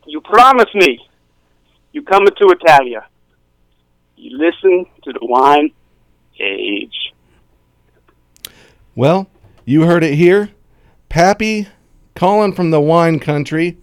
[0.07, 1.01] you promised me
[1.93, 3.07] you come to Italia.
[4.17, 5.71] You listen to the wine
[6.41, 7.13] age.
[8.99, 9.29] Well,
[9.65, 10.51] you heard it here.
[11.09, 11.69] Pappy
[12.17, 13.77] calling from the wine country,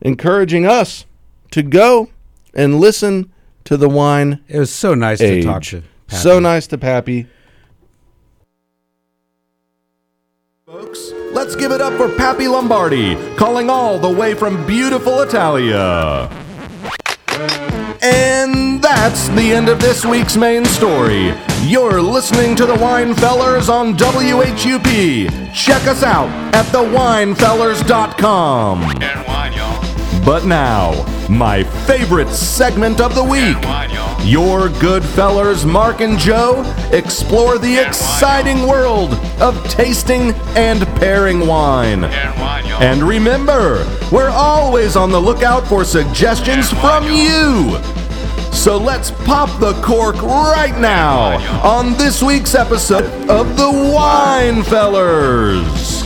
[0.00, 1.04] encouraging us
[1.50, 2.08] to go
[2.54, 3.30] and listen
[3.64, 5.42] to the wine it was so nice age.
[5.42, 5.82] to talk to.
[6.06, 6.22] Pappy.
[6.22, 7.26] So nice to Pappy.
[10.64, 16.30] Folks, let's give it up for Pappy Lombardi, calling all the way from beautiful Italia.
[18.02, 21.34] And that's the end of this week's main story.
[21.62, 25.28] You're listening to the Winefellers on WHUP.
[25.52, 29.39] Check us out at thewinefellers.com.
[30.20, 30.26] And wine, y'all.
[30.26, 33.56] But now, my favorite segment of the week.
[33.56, 34.24] And wine, y'all.
[34.24, 42.04] Your good fellers, Mark and Joe, explore the exciting world of tasting and pairing wine.
[42.04, 42.40] And.
[42.80, 47.78] And remember, we're always on the lookout for suggestions from you.
[48.52, 56.02] So let's pop the cork right now on this week's episode of The Wine Fellers.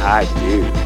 [0.00, 0.85] I do.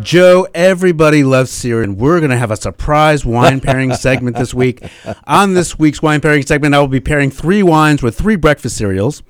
[0.00, 4.54] Joe, everybody loves cereal, and we're going to have a surprise wine pairing segment this
[4.54, 4.82] week.
[5.24, 8.76] On this week's wine pairing segment, I will be pairing three wines with three breakfast
[8.76, 9.22] cereals.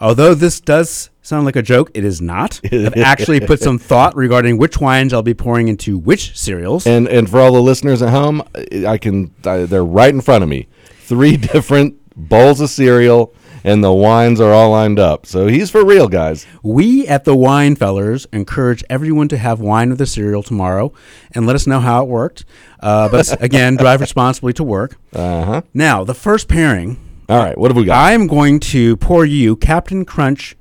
[0.00, 2.60] Although this does sound like a joke, it is not.
[2.72, 6.86] I've actually put some thought regarding which wines I'll be pouring into which cereals.
[6.86, 8.42] And and for all the listeners at home,
[8.86, 10.68] I can I, they're right in front of me.
[11.00, 13.34] Three different bowls of cereal
[13.66, 15.26] and the wines are all lined up.
[15.26, 16.46] So he's for real, guys.
[16.62, 20.92] We at the Wine Fellers encourage everyone to have wine with the cereal tomorrow
[21.32, 22.44] and let us know how it worked.
[22.78, 24.96] Uh, but again, drive responsibly to work.
[25.12, 25.62] Uh-huh.
[25.74, 26.96] Now, the first pairing,
[27.28, 28.12] All right, what have we got?
[28.12, 30.56] I'm going to pour you Captain Crunch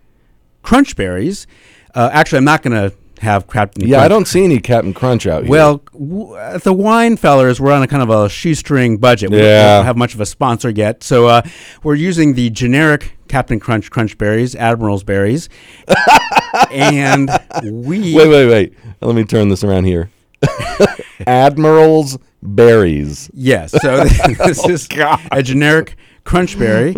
[0.63, 1.45] Crunch Berries.
[1.93, 4.05] Uh, actually, I'm not going to have Captain yeah, Crunch.
[4.05, 5.51] I don't see any Captain Crunch out here.
[5.51, 9.29] Well, w- at the wine fellers, we're on a kind of a shoestring budget.
[9.31, 9.77] We Yeah.
[9.77, 11.41] don't have much of a sponsor yet, so uh,
[11.83, 15.49] we're using the generic Captain Crunch Crunch berries, Admiral's berries,
[16.71, 17.29] and
[17.63, 18.73] we wait, wait, wait.
[19.01, 20.09] Let me turn this around here.
[21.27, 23.29] Admiral's berries.
[23.33, 24.03] Yes, so
[24.45, 24.87] this is
[25.31, 26.93] a generic crunch berry,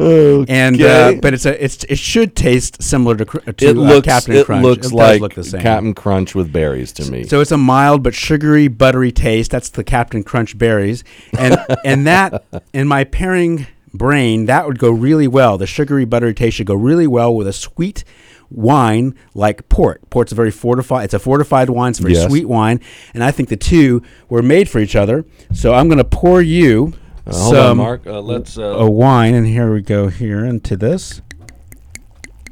[0.50, 4.02] and uh, but it's a it's it should taste similar to cr- to It uh,
[4.02, 4.64] Captain it Crunch.
[4.64, 5.62] looks it like look the same.
[5.62, 7.24] Captain Crunch with berries to me.
[7.26, 9.52] So it's a mild but sugary, buttery taste.
[9.52, 11.04] That's the Captain Crunch berries,
[11.38, 15.58] and and that in my pairing brain that would go really well.
[15.58, 18.04] The sugary, buttery taste should go really well with a sweet
[18.50, 20.10] wine like port.
[20.10, 21.06] Port's a very fortified.
[21.06, 21.90] It's a fortified wine.
[21.92, 22.28] It's a very Yes.
[22.30, 22.80] sweet wine,
[23.14, 25.26] and I think the two were made for each other.
[25.54, 26.94] So I'm going to pour you
[27.28, 28.08] Uh, hold on, Mark.
[28.08, 28.58] Uh, let's.
[28.58, 31.22] Uh, a wine, and here we go here into this,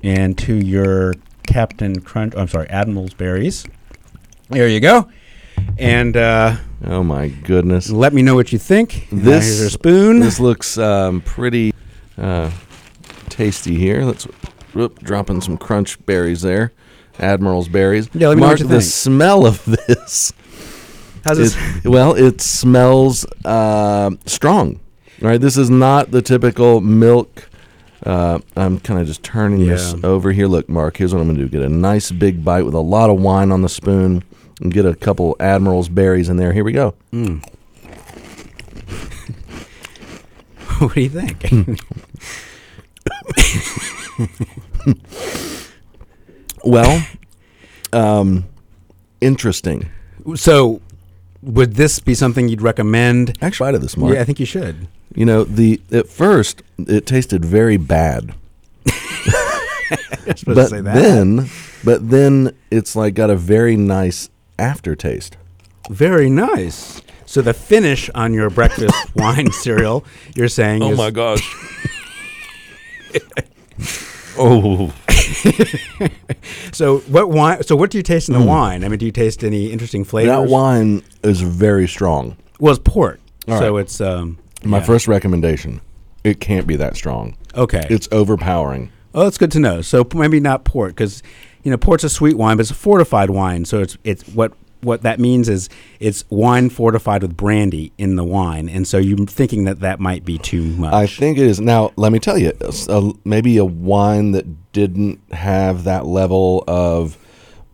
[0.03, 1.13] and to your
[1.47, 2.33] Captain Crunch.
[2.35, 3.65] I'm sorry, Admiral's berries.
[4.49, 5.09] There you go,
[5.77, 7.89] and uh, oh my goodness.
[7.89, 9.07] let me know what you think.
[9.11, 10.19] This here's a spoon.
[10.19, 11.73] This looks um, pretty
[12.17, 12.51] uh,
[13.29, 14.03] tasty here.
[14.03, 14.25] Let's
[14.73, 16.73] whoop, drop in some crunch berries there.
[17.17, 18.09] Admiral's berries.
[18.13, 18.91] Yeah, let me know what you the think.
[18.91, 20.33] smell of this.
[21.25, 21.83] How's It, this?
[21.85, 24.79] well, it smells uh, strong.
[25.19, 25.41] Right.
[25.41, 27.49] This is not the typical milk.
[28.05, 30.45] Uh, I'm kind of just turning this over here.
[30.47, 30.97] Look, Mark.
[30.97, 33.19] Here's what I'm going to do: get a nice big bite with a lot of
[33.19, 34.23] wine on the spoon,
[34.61, 36.53] and get a couple Admiral's berries in there.
[36.53, 36.93] Here we go.
[40.79, 41.79] what do you think?
[46.63, 47.05] Well,
[47.93, 48.45] um,
[49.21, 49.89] interesting.
[50.33, 50.81] so,
[51.45, 53.37] would this be something you'd recommend?
[53.41, 54.13] Actually, out of this, Mark.
[54.13, 54.87] Yeah, I think you should.
[55.13, 58.33] You know, the at first it tasted very bad,
[58.85, 60.93] Supposed but to say that.
[60.95, 61.49] then,
[61.83, 64.29] but then it's like got a very nice
[64.59, 65.37] aftertaste.
[65.89, 67.01] very nice.
[67.27, 70.03] So the finish on your breakfast wine cereal,
[70.35, 71.41] you're saying, Oh is, my gosh!
[74.37, 74.93] oh,
[76.71, 77.63] So what wine?
[77.63, 78.83] So what do you taste in the wine?
[78.83, 80.31] I mean, do you taste any interesting flavors?
[80.31, 82.37] That wine is very strong.
[82.59, 83.81] Well, it's port, All so right.
[83.81, 84.37] it's um.
[84.63, 84.83] My yeah.
[84.83, 85.81] first recommendation:
[86.23, 87.37] it can't be that strong.
[87.55, 87.85] Okay.
[87.89, 88.91] It's overpowering.
[89.13, 89.81] oh, that's good to know.
[89.81, 91.21] So maybe not port because
[91.63, 93.65] you know port's a sweet wine, but it's a fortified wine.
[93.65, 94.53] So it's it's what
[94.85, 95.67] what that means is
[95.99, 100.23] it's wine fortified with brandy in the wine, and so you're thinking that that might
[100.23, 100.93] be too much.
[100.93, 101.59] I think it is.
[101.59, 107.17] Now, let me tell you, a- maybe a wine that didn't have that level of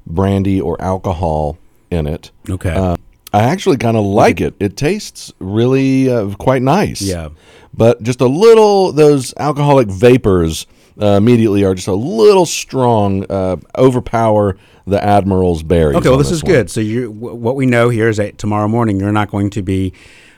[0.08, 1.58] brandy or alcohol
[1.92, 2.32] in it.
[2.50, 2.72] Okay.
[2.74, 2.98] Uh,
[3.34, 4.56] I actually kind of like it.
[4.60, 7.02] It tastes really uh, quite nice.
[7.02, 7.30] Yeah.
[7.74, 10.68] But just a little, those alcoholic vapors
[11.00, 15.98] uh, immediately are just a little strong, uh, overpower the Admiral's berries.
[15.98, 16.52] Okay, well, on this is one.
[16.52, 16.70] good.
[16.72, 19.62] So you, w- what we know here is that tomorrow morning you're not going to
[19.62, 19.94] be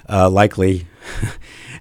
[0.09, 0.85] uh, likely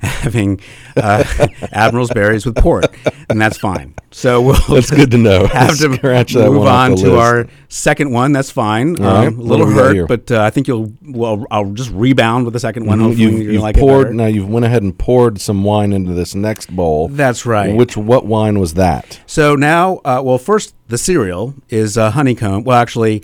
[0.03, 0.61] having
[0.97, 1.25] uh,
[1.73, 2.87] Admiral's berries with port,
[3.31, 3.95] and that's fine.
[4.11, 5.47] So we'll That's good to know.
[5.53, 7.15] have to Scratch move on to list.
[7.15, 8.33] our second one.
[8.33, 9.01] That's fine.
[9.03, 10.07] Um, a little got here?
[10.07, 10.93] hurt, but uh, I think you'll.
[11.03, 13.01] Well, I'll just rebound with the second one.
[13.01, 14.27] Hopefully, You've, you've like poured now.
[14.27, 17.09] You've went ahead and poured some wine into this next bowl.
[17.09, 17.75] That's right.
[17.75, 19.21] Which what wine was that?
[19.27, 22.65] So now, uh, well, first the cereal is uh, honeycomb.
[22.65, 23.23] Well, actually,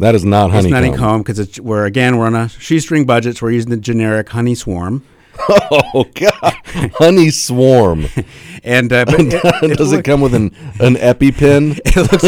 [0.00, 0.76] That is not honeycomb.
[0.84, 3.76] It's honeycomb because it's we're again we're on a shoestring budget, so we're using the
[3.76, 5.04] generic honey swarm.
[5.68, 6.54] Oh God,
[6.94, 8.06] honey swarm.
[8.64, 10.46] And uh, but it, it Does it look- come with an
[10.80, 11.78] an EpiPen?
[11.84, 12.24] It looks,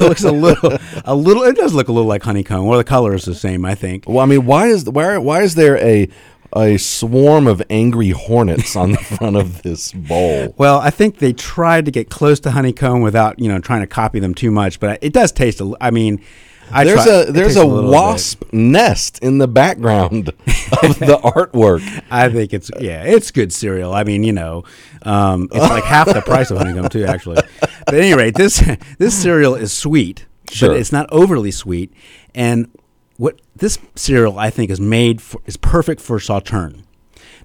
[0.00, 1.42] looks a little, a little.
[1.42, 3.64] It does look a little like honeycomb, or the color is the same.
[3.64, 4.04] I think.
[4.06, 6.08] Well, I mean, why is why why is there a
[6.54, 10.54] a swarm of angry hornets on the front of this bowl?
[10.56, 13.86] Well, I think they tried to get close to honeycomb without, you know, trying to
[13.88, 14.78] copy them too much.
[14.78, 15.60] But it does taste.
[15.60, 16.22] a I mean,
[16.70, 17.90] I There's try- a there's tastes a, little bit.
[17.90, 20.28] wasp nest in the background
[20.82, 21.82] of the artwork.
[22.10, 23.92] I think it's yeah, it's good cereal.
[23.92, 24.64] I mean, you know,
[25.02, 27.36] um, it's like half the price of honeycomb too, actually.
[27.60, 28.62] But at any rate, this
[28.98, 30.70] this cereal is sweet, Sure.
[30.70, 31.92] but it's not overly sweet.
[32.34, 32.70] And
[33.18, 36.84] what this cereal I think is made for is perfect for sauterne.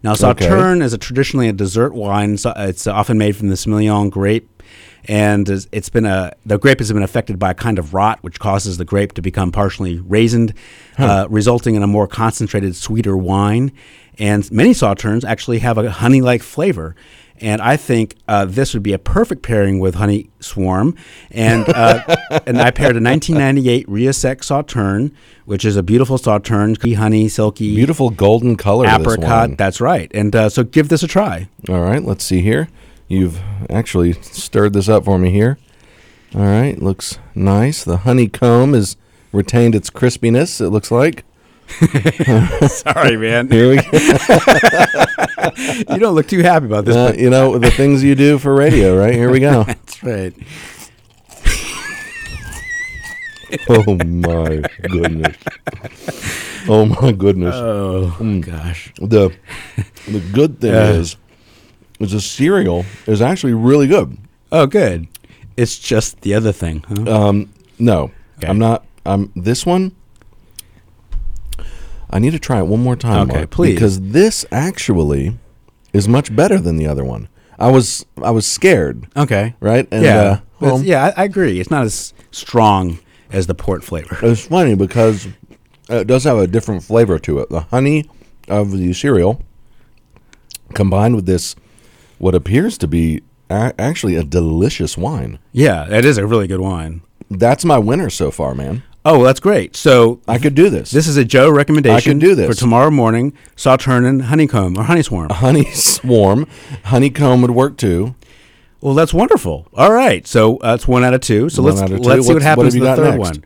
[0.03, 2.37] Now, sauterne is a traditionally a dessert wine.
[2.37, 4.56] So it's often made from the Semillon grape,
[5.07, 8.39] and it's been a the grape has been affected by a kind of rot, which
[8.39, 10.53] causes the grape to become partially raisined,
[10.97, 13.71] uh, resulting in a more concentrated, sweeter wine.
[14.19, 16.95] And many sauternes actually have a honey-like flavor.
[17.39, 20.95] And I think uh, this would be a perfect pairing with Honey Swarm.
[21.29, 22.01] And uh,
[22.47, 25.11] and I paired a 1998 Rieussec Sauterne,
[25.45, 28.87] which is a beautiful Sauterne, honey, silky, Beautiful golden color.
[28.87, 29.55] apricot.
[29.55, 30.09] That's right.
[30.15, 31.47] And uh, so give this a try.
[31.69, 32.69] All right, let's see here.
[33.07, 33.39] You've
[33.69, 35.57] actually stirred this up for me here.
[36.35, 37.83] All right, looks nice.
[37.83, 38.97] The honeycomb has
[39.31, 40.59] retained its crispiness.
[40.59, 41.23] It looks like.
[42.69, 43.47] Sorry, man.
[43.51, 43.83] Here we go.
[45.93, 46.95] you don't look too happy about this.
[46.95, 49.13] Uh, you know the things you do for radio, right?
[49.13, 49.63] Here we go.
[49.63, 50.33] that's right.
[53.69, 55.37] Oh my goodness.
[56.67, 57.55] Oh my goodness.
[57.55, 58.45] Oh Mm.
[58.45, 58.91] gosh.
[58.99, 59.33] the
[60.07, 60.89] the good thing Yeah.
[60.91, 61.15] is
[61.99, 64.17] is the cereal is actually really good.
[64.51, 65.07] Oh, good.
[65.55, 66.83] It's just the other thing.
[66.87, 67.27] Huh?
[67.29, 68.47] Um, no, Okay.
[68.47, 68.85] I'm not.
[69.05, 69.93] I'm this one.
[72.09, 73.29] I need to try it one more time.
[73.29, 73.73] Okay, Mark, please.
[73.73, 75.37] because this actually
[75.93, 77.27] is much better than the other one.
[77.59, 79.55] I was I was scared, okay.
[79.59, 79.87] right?
[79.91, 80.15] And Yeah.
[80.21, 81.59] uh, Well- yeah, I, I agree.
[81.59, 82.99] It's not as strong
[83.31, 84.17] as the port flavor.
[84.23, 85.27] It's funny because
[85.89, 87.49] it does have a different flavor to it.
[87.49, 88.05] The honey
[88.47, 89.41] of the cereal
[90.75, 91.55] combined with this,
[92.17, 95.39] what appears to be a- actually a delicious wine.
[95.51, 97.01] Yeah, that is a really good wine.
[97.29, 98.83] That's my winner so far, man.
[99.05, 99.75] Oh, that's great.
[99.75, 100.91] So I could do this.
[100.91, 102.47] this is a Joe recommendation I can do this.
[102.47, 103.31] for tomorrow morning.
[103.55, 105.29] Sauterne honeycomb or honey swarm.
[105.29, 106.45] honey swarm,
[106.85, 108.15] honeycomb would work too.
[108.81, 109.67] Well, that's wonderful.
[109.73, 111.49] All right, so uh, that's one out of two.
[111.49, 112.07] So One let's out of two.
[112.09, 113.29] let's see what What's- what happens have you in the got third next?
[113.37, 113.43] one.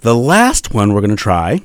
[0.00, 1.60] The last one we're going to try.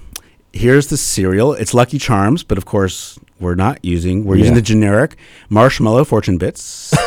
[0.54, 1.54] Here's the cereal.
[1.54, 4.24] It's Lucky Charms, but of course we're not using.
[4.24, 5.18] We're using the generic
[5.50, 6.94] marshmallow Fortune Bits.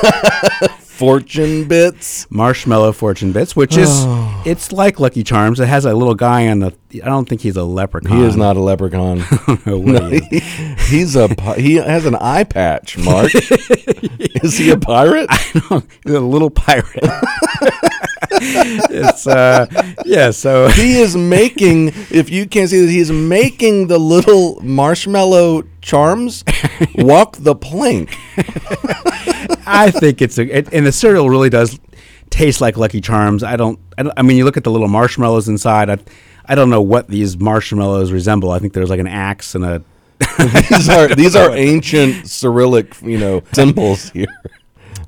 [0.97, 2.27] Fortune bits.
[2.31, 4.43] marshmallow Fortune Bits, which is Oh.
[4.47, 5.61] it's like Lucky Charms.
[5.61, 6.75] It has a little guy on the.
[6.95, 8.17] I don't think he's a leprechaun.
[8.17, 9.21] He is not a leprechaun.
[9.65, 10.41] what he.
[10.89, 11.29] He's a
[11.61, 12.97] he has an eye patch.
[12.97, 15.29] Mark, is he a pirate?
[15.33, 17.05] He's a little pirate.
[18.41, 19.66] It's uh
[20.05, 20.30] yeah.
[20.30, 21.89] So he is making.
[22.11, 26.45] If you can't see this, he's making the little marshmallow charms
[26.97, 28.16] walk the plank.
[29.66, 31.78] I think it's a it, and the cereal really does
[32.30, 33.43] taste like Lucky Charms.
[33.43, 34.12] I don't, I don't.
[34.16, 35.91] I mean, you look at the little marshmallows inside.
[35.91, 35.99] I,
[36.45, 38.51] I don't know what these marshmallows resemble.
[38.51, 39.82] I think there's like an axe and a.
[40.70, 44.26] These are these are ancient Cyrillic, you know, symbols here.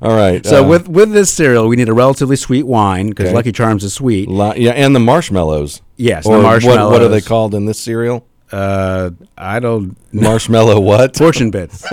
[0.01, 0.45] All right.
[0.45, 3.35] So uh, with with this cereal, we need a relatively sweet wine because Okay.
[3.35, 4.29] Lucky Charms is sweet.
[4.29, 5.81] li- yeah, and the marshmallows.
[5.97, 8.25] Yes, the Or What, what are they called in this cereal?
[8.51, 9.95] Uh, I don't.
[10.13, 11.15] Marshmallow what?
[11.15, 11.85] Fortune bits.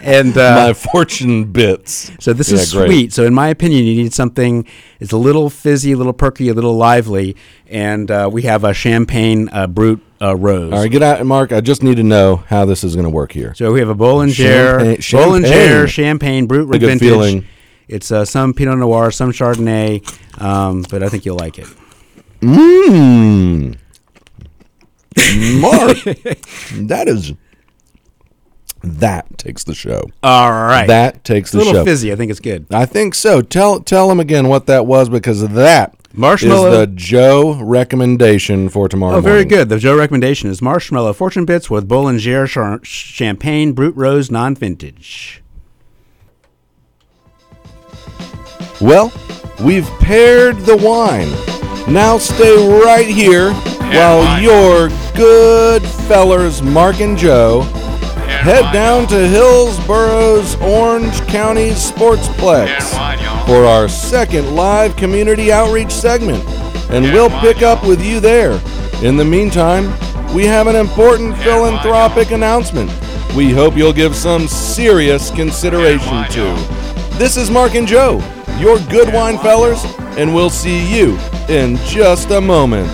[0.00, 2.12] and uh, My fortune bits.
[2.20, 2.86] So this Yeah, is great.
[2.88, 3.12] sweet.
[3.12, 4.66] So in my opinion, you need something.
[5.00, 7.36] It's a little fizzy, a little perky, a little lively,
[7.68, 10.72] and uh, we have a champagne uh, brut uh, rose.
[10.72, 11.52] All right, get out, Mark.
[11.52, 13.54] I just need to know how this is going to work here.
[13.54, 15.86] So we have a Bollinger, Champagne- Bollinger champagne.
[15.88, 17.00] champagne brut good vintage.
[17.00, 17.46] feeling.
[17.88, 20.02] It's uh, some Pinot Noir, some Chardonnay,
[20.42, 21.66] um, but I think you'll like it.
[22.40, 23.78] Mmm.
[25.60, 25.96] Mark,
[26.88, 27.32] that is
[28.82, 30.02] that takes the show.
[30.22, 31.84] All right, That takes it's the a little show.
[31.84, 32.12] fizzy.
[32.12, 32.66] I think it's good.
[32.70, 33.40] I think so.
[33.42, 38.68] Tell tell them again what that was because of that Marshmallow- is the Joe recommendation
[38.68, 39.16] for tomorrow.
[39.16, 39.48] Oh, very morning.
[39.48, 39.68] good.
[39.68, 45.42] The Joe recommendation is marshmallow fortune bits with Bollinger char- champagne brut rose non-vintage.
[48.80, 49.12] Well,
[49.62, 51.30] we've paired the wine.
[51.92, 54.42] Now stay right here while wine.
[54.42, 57.62] your good fellers, Mark and Joe,
[58.28, 63.46] head down to Hillsborough's Orange County Sportsplex And wine, y'all.
[63.46, 66.44] for our second live community outreach segment.
[66.90, 68.60] And we'll pick up with you there.
[69.02, 69.84] In the meantime,
[70.34, 72.90] we have an important philanthropic announcement
[73.36, 76.54] we hope you'll give some serious consideration to.
[77.18, 78.18] This is Mark and Joe,
[78.58, 79.84] your good wine fellers,
[80.16, 81.18] and we'll see you
[81.50, 82.90] in just a moment.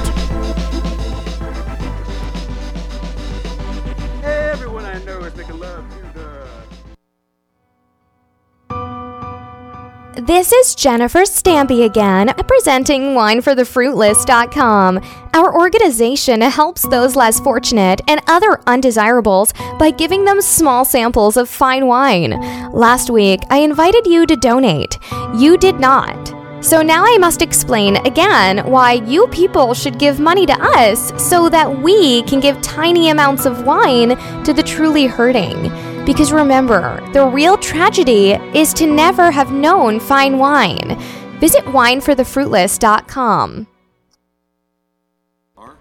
[10.27, 15.01] This is Jennifer Stampy again, presenting WineForTheFruitless.com.
[15.35, 21.49] Our organization helps those less fortunate and other undesirables by giving them small samples of
[21.49, 22.41] fine wine.
[22.71, 24.97] Last week, I invited you to donate.
[25.37, 26.33] You did not.
[26.65, 31.49] So now I must explain again why you people should give money to us so
[31.49, 34.11] that we can give tiny amounts of wine
[34.45, 35.92] to the truly hurting.
[36.05, 40.99] Because remember, the real tragedy is to never have known fine wine.
[41.39, 43.67] Visit wineforthefruitless.com.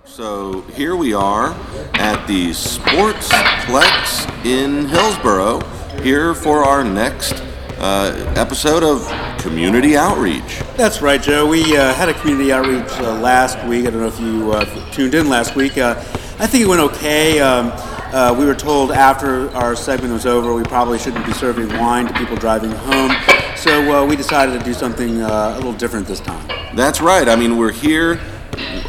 [0.06, 1.54] So here we are
[1.94, 5.62] at the Sportsplex in Hillsborough,
[6.02, 7.34] here for our next
[7.80, 9.08] uh, episode of
[9.40, 10.60] Community Outreach.
[10.76, 11.48] That's right, Joe.
[11.48, 13.88] We uh, had a community outreach uh, last week.
[13.88, 15.78] I don't know if you uh, tuned in last week.
[15.78, 15.96] Uh,
[16.40, 17.40] I think it went okay.
[17.40, 17.72] Um,
[18.14, 22.08] uh, we were told after our segment was over we probably shouldn't be serving wine
[22.08, 23.12] to people driving home.
[23.56, 26.48] So uh, we decided to do something uh, a little different this time.
[26.76, 27.28] That's right.
[27.28, 28.20] I mean, we're here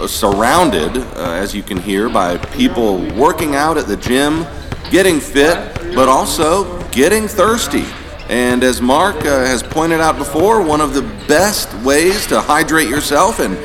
[0.00, 4.46] uh, surrounded, uh, as you can hear, by people working out at the gym,
[4.90, 7.84] getting fit, but also getting thirsty.
[8.28, 12.88] And as Mark uh, has pointed out before, one of the best ways to hydrate
[12.88, 13.56] yourself and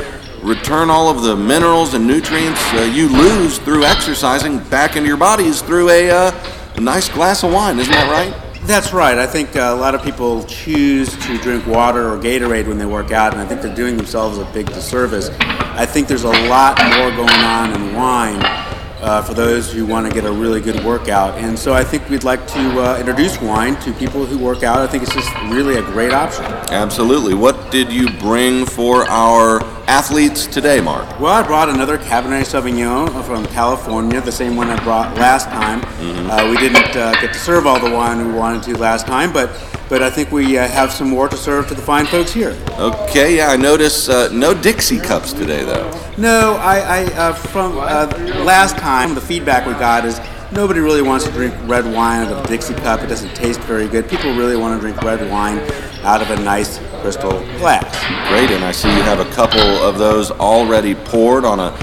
[0.47, 5.17] return all of the minerals and nutrients uh, you lose through exercising back into your
[5.17, 7.77] bodies through a, uh, a nice glass of wine.
[7.77, 8.33] Isn't that right?
[8.61, 9.17] That's right.
[9.17, 12.85] I think uh, a lot of people choose to drink water or Gatorade when they
[12.85, 15.29] work out, and I think they're doing themselves a big disservice.
[15.39, 20.07] I think there's a lot more going on in wine uh, for those who want
[20.07, 21.37] to get a really good workout.
[21.37, 24.79] And so I think we'd like to uh, introduce wine to people who work out.
[24.79, 26.45] I think it's just really a great option.
[26.45, 27.33] Absolutely.
[27.33, 31.19] What did you bring for our athletes today, Mark?
[31.19, 35.81] Well, I brought another Cabernet Sauvignon from California, the same one I brought last time.
[36.29, 39.31] Uh, we didn't uh, get to serve all the wine we wanted to last time,
[39.31, 39.49] but
[39.89, 42.57] but I think we uh, have some more to serve to the fine folks here.
[42.77, 45.89] Okay, yeah, I notice uh, no Dixie cups today, though.
[46.17, 48.07] No, I, I uh, from uh,
[48.43, 50.19] last time the feedback we got is
[50.51, 53.01] nobody really wants to drink red wine out of a Dixie cup.
[53.01, 54.09] It doesn't taste very good.
[54.09, 55.59] People really want to drink red wine
[56.03, 57.83] out of a nice crystal glass.
[58.29, 61.77] Great, and I see you have a couple of those already poured on a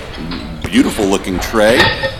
[0.64, 1.78] beautiful looking tray.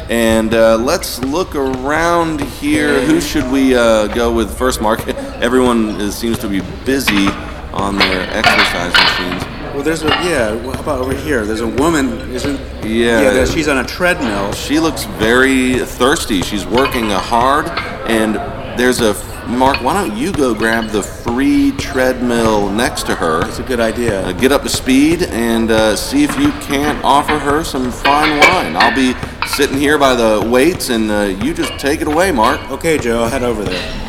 [0.08, 3.00] And uh, let's look around here.
[3.00, 5.06] Who should we uh, go with first, Mark?
[5.08, 7.28] Everyone is, seems to be busy
[7.72, 9.44] on their exercise machines.
[9.74, 10.54] Well, there's a yeah.
[10.54, 11.44] Well, how about over here?
[11.44, 12.58] There's a woman, isn't?
[12.84, 13.32] Yeah.
[13.32, 14.52] Yeah, she's on a treadmill.
[14.52, 16.42] She looks very thirsty.
[16.42, 17.66] She's working hard,
[18.08, 18.36] and
[18.78, 19.14] there's a
[19.48, 19.82] Mark.
[19.82, 23.42] Why don't you go grab the free treadmill next to her?
[23.42, 24.22] That's a good idea.
[24.22, 28.38] Uh, get up to speed and uh, see if you can't offer her some fine
[28.40, 28.76] wine.
[28.76, 29.14] I'll be
[29.46, 32.60] sitting here by the weights, and uh, you just take it away, Mark.
[32.70, 34.00] Okay, Joe, I'll head over there.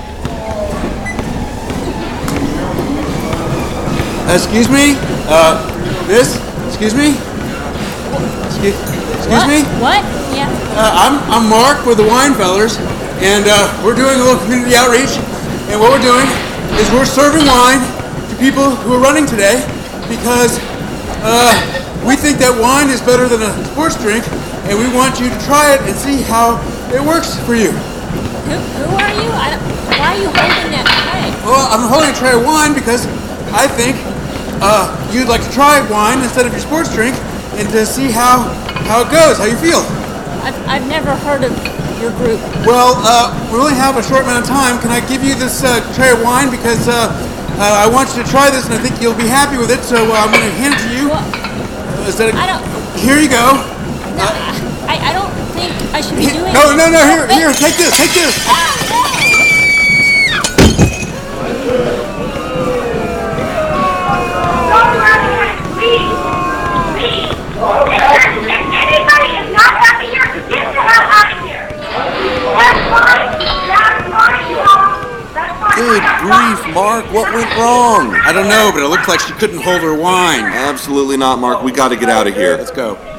[4.34, 4.96] Excuse me?
[5.28, 5.62] Uh,
[6.08, 6.36] miss?
[6.68, 7.12] Excuse me?
[8.46, 8.76] Excuse,
[9.14, 9.48] excuse what?
[9.48, 9.64] me?
[9.80, 10.04] What?
[10.34, 10.50] Yeah.
[10.76, 12.78] Uh, I'm, I'm Mark with the Wine Fellers,
[13.24, 15.16] and uh, we're doing a little community outreach.
[15.72, 16.28] And what we're doing
[16.76, 19.63] is we're serving wine to people who are running today
[20.11, 20.59] because
[21.24, 21.53] uh,
[22.03, 24.28] we think that wine is better than a sports drink,
[24.70, 26.59] and we want you to try it and see how
[26.91, 27.72] it works for you.
[27.72, 29.30] Who, who are you?
[29.32, 29.57] I
[29.95, 31.32] why are you holding that tray?
[31.47, 33.07] Well, I'm holding a tray of wine because
[33.55, 33.95] I think
[34.59, 37.16] uh, you'd like to try wine instead of your sports drink
[37.55, 38.43] and to see how,
[38.86, 39.82] how it goes, how you feel.
[40.43, 41.53] I've, I've never heard of
[42.06, 42.38] your group.
[42.70, 44.78] Well, uh, we only have a short amount of time.
[44.78, 47.10] Can I give you this uh, tray of wine because uh,
[47.58, 49.82] uh, I want you to try this and I think you'll be happy with it.
[49.82, 51.10] So uh, I'm going to hand it to you.
[51.10, 52.62] Uh, Is that a- I don't.
[52.93, 53.58] Here you go.
[54.14, 54.28] No,
[54.86, 56.53] I, I don't think I should be doing.
[56.53, 57.01] No, no, no.
[57.10, 57.51] Here, here.
[57.58, 57.97] Take this.
[57.97, 58.38] Take this.
[58.38, 58.85] Anybody
[75.76, 77.06] Good grief, Mark.
[77.12, 78.16] What went wrong?
[78.24, 80.46] I don't know, but it looked like she couldn't hold her wine.
[80.46, 81.64] Absolutely not, Mark.
[81.64, 82.56] We got to get out of here.
[82.56, 83.14] Let's go.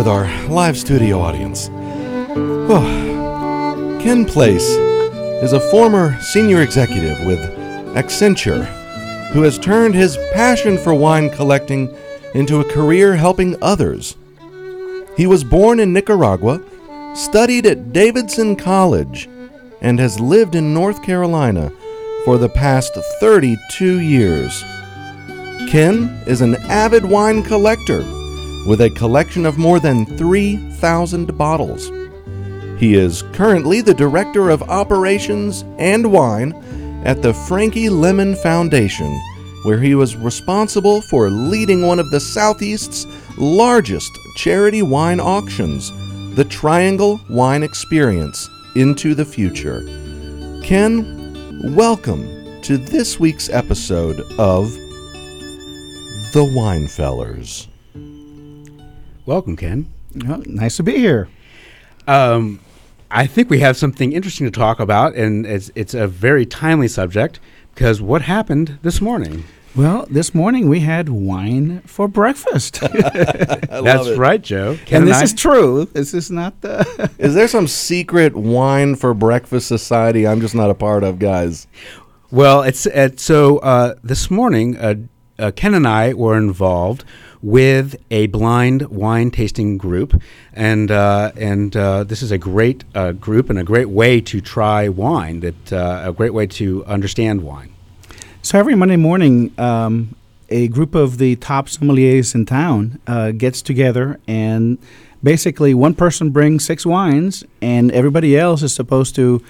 [0.00, 1.68] With our live studio audience.
[2.70, 4.66] Oh, Ken Place
[5.42, 7.38] is a former senior executive with
[7.94, 8.64] Accenture
[9.32, 11.94] who has turned his passion for wine collecting
[12.34, 14.16] into a career helping others.
[15.18, 16.62] He was born in Nicaragua,
[17.14, 19.28] studied at Davidson College,
[19.82, 21.70] and has lived in North Carolina
[22.24, 24.64] for the past 32 years.
[25.68, 28.02] Ken is an avid wine collector
[28.66, 31.90] with a collection of more than 3,000 bottles.
[32.78, 36.52] He is currently the Director of Operations and Wine
[37.04, 39.18] at the Frankie Lemmon Foundation,
[39.64, 43.06] where he was responsible for leading one of the Southeast's
[43.38, 45.90] largest charity wine auctions,
[46.36, 49.82] the Triangle Wine Experience, into the future.
[50.62, 54.72] Ken, welcome to this week's episode of
[56.32, 57.69] The Winefellers.
[59.26, 59.86] Welcome, Ken.
[60.28, 61.28] Oh, nice to be here.
[62.06, 62.60] Um,
[63.10, 66.88] I think we have something interesting to talk about, and it's, it's a very timely
[66.88, 67.38] subject
[67.74, 69.44] because what happened this morning?
[69.76, 72.80] Well, this morning we had wine for breakfast.
[72.80, 74.18] That's it.
[74.18, 74.76] right, Joe.
[74.84, 75.84] Ken and this I- is true.
[75.92, 77.10] This is not the.
[77.18, 81.68] Is there some secret wine for breakfast society I'm just not a part of, guys?
[82.32, 84.94] Well, it's, it's so uh, this morning, uh,
[85.38, 87.04] uh, Ken and I were involved
[87.42, 90.20] with a blind wine tasting group,
[90.52, 94.40] and uh, and uh, this is a great uh, group and a great way to
[94.40, 95.40] try wine.
[95.40, 97.74] That uh, a great way to understand wine.
[98.42, 100.14] So every Monday morning, um,
[100.48, 104.78] a group of the top sommeliers in town uh, gets together and
[105.22, 109.42] basically one person brings six wines and everybody else is supposed to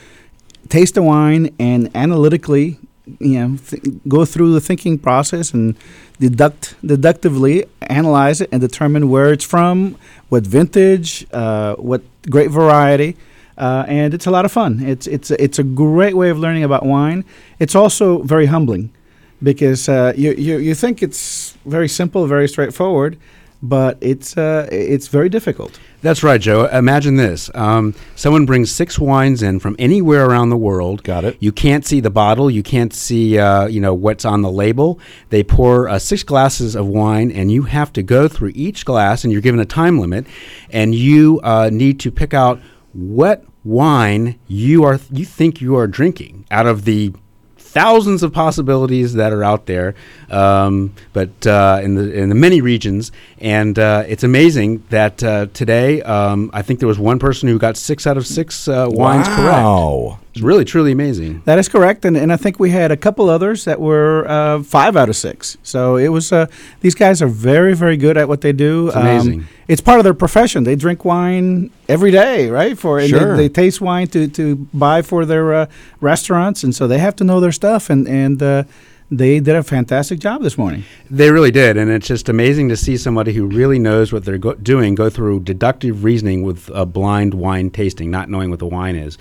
[0.68, 2.78] taste the wine and analytically
[3.18, 5.76] you know th- go through the thinking process and
[6.18, 9.96] deduct deductively analyze it and determine where it's from
[10.28, 13.16] what vintage uh, what grape variety
[13.60, 14.80] uh, and it's a lot of fun.
[14.80, 17.26] It's it's it's a great way of learning about wine.
[17.58, 18.90] It's also very humbling
[19.42, 23.18] because uh, you, you you think it's very simple very straightforward
[23.62, 26.66] but it's uh, it's very difficult That's right, Joe.
[26.66, 31.02] Imagine this: um, someone brings six wines in from anywhere around the world.
[31.02, 31.36] Got it.
[31.40, 32.50] You can't see the bottle.
[32.50, 34.98] You can't see, uh, you know, what's on the label.
[35.28, 39.24] They pour uh, six glasses of wine, and you have to go through each glass,
[39.24, 40.26] and you're given a time limit,
[40.70, 42.60] and you uh, need to pick out
[42.92, 47.12] what wine you are you think you are drinking out of the
[47.72, 49.94] thousands of possibilities that are out there,
[50.30, 55.46] um, but uh, in the in the many regions, and uh, it's amazing that uh,
[55.52, 58.86] today um, I think there was one person who got six out of six uh,
[58.90, 59.36] wines Wow.
[60.16, 60.19] correct.
[60.32, 61.42] It's really truly amazing.
[61.44, 64.62] That is correct, and, and I think we had a couple others that were uh,
[64.62, 65.56] five out of six.
[65.64, 66.46] So it was uh,
[66.80, 68.86] these guys are very very good at what they do.
[68.88, 69.46] It's amazing.
[69.66, 70.62] it's part of their profession.
[70.64, 72.78] They drink wine every day, right?
[72.78, 73.36] For and Sure.
[73.36, 75.66] they, they taste wine to, to buy for their uh,
[76.00, 77.90] restaurants, and so they have to know their stuff.
[77.90, 78.62] And and uh,
[79.10, 80.84] they did a fantastic job this morning.
[81.10, 84.38] They really did, and it's just amazing to see somebody who really knows what they're
[84.38, 88.66] go- doing go through deductive reasoning with a blind wine tasting, not knowing what the
[88.66, 89.18] wine is,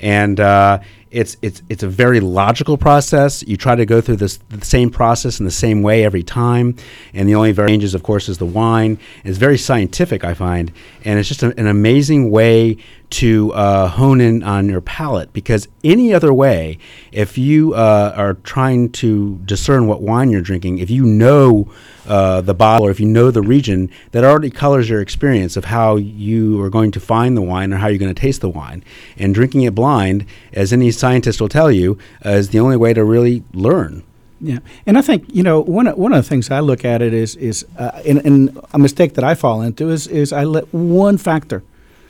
[0.00, 0.80] and uh,
[1.10, 3.44] it's it's it's a very logical process.
[3.46, 6.74] You try to go through this the same process in the same way every time,
[7.14, 8.98] and the only changes, of course, is the wine.
[9.24, 10.72] It's very scientific, I find,
[11.04, 12.78] and it's just a, an amazing way
[13.10, 16.78] to uh, hone in on your palate because any other way,
[17.12, 21.72] if you uh, are trying to discern what wine you're drinking, if you know
[22.06, 25.66] uh, the bottle or if you know the region, that already colors your experience of
[25.66, 28.48] how you are going to find the wine or how you're going to taste the
[28.48, 28.84] wine.
[29.16, 32.92] And drinking it blind, as any scientist will tell you, uh, is the only way
[32.94, 34.04] to really learn.
[34.40, 37.12] Yeah, and I think you know one one of the things I look at it
[37.12, 40.72] is is uh, and, and a mistake that I fall into is is I let
[40.72, 41.64] one factor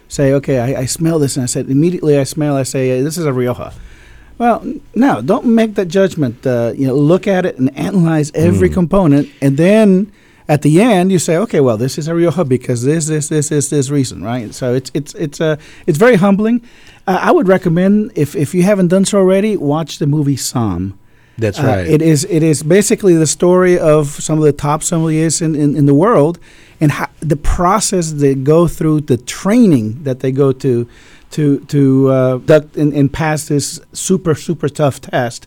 [0.08, 3.16] say okay I, I smell this and I said immediately I smell I say this
[3.18, 3.72] is a Rioja.
[4.38, 6.46] Well, no, don't make that judgment.
[6.46, 10.12] Uh, you know, look at it and analyze every component, and then
[10.46, 13.48] at the end you say, okay, well, this is a Rioja because this, this, this,
[13.48, 14.54] this, this reason, right?
[14.54, 15.56] So it's it's it's uh,
[15.88, 16.62] it's very humbling.
[17.08, 20.92] Uh, I would recommend if if you haven't done so already, watch the movie Somm.
[21.36, 21.86] That's Uh, right.
[21.88, 25.74] It is it is basically the story of some of the top sommeliers in, in,
[25.76, 26.38] in the world
[26.80, 30.88] and how, the process they go through, the training that they go to
[31.32, 35.46] to to uh, duct and, and pass this super super tough test.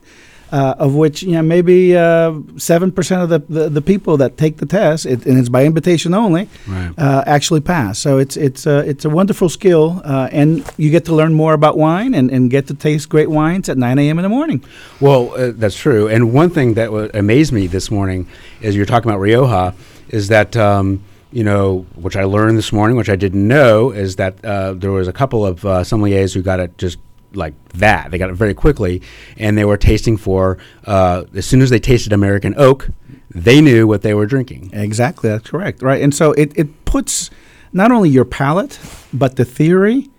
[0.54, 4.36] Uh, of which you know maybe uh, seven percent of the, the, the people that
[4.36, 6.92] take the test, it, and it's by invitation only, Right.
[6.98, 7.98] uh, actually pass.
[8.00, 11.54] So it's it's uh, it's a wonderful skill, uh, and you get to learn more
[11.54, 14.20] about wine and, and get to taste great wines at 9 a.m.
[14.20, 14.62] in the morning.
[15.00, 16.10] Well, uh, that's true.
[16.10, 18.28] And one thing that w- amazed me this morning,
[18.62, 19.74] as you're talking about Rioja,
[20.10, 21.02] is that um,
[21.32, 24.92] you know, which I learned this morning, which I didn't know, is that uh, there
[24.92, 26.98] was a couple of uh, sommeliers who got it just
[27.34, 28.12] like that.
[28.12, 29.02] They got it very quickly,
[29.38, 30.58] and they were tasting for.
[30.86, 32.90] Uh, as soon as they tasted American oak,
[33.30, 34.72] they knew what they were drinking.
[34.74, 35.82] Exactly, that's correct.
[35.82, 37.30] Right, and so it, it puts
[37.74, 38.80] not only your palate
[39.14, 40.10] but the theory.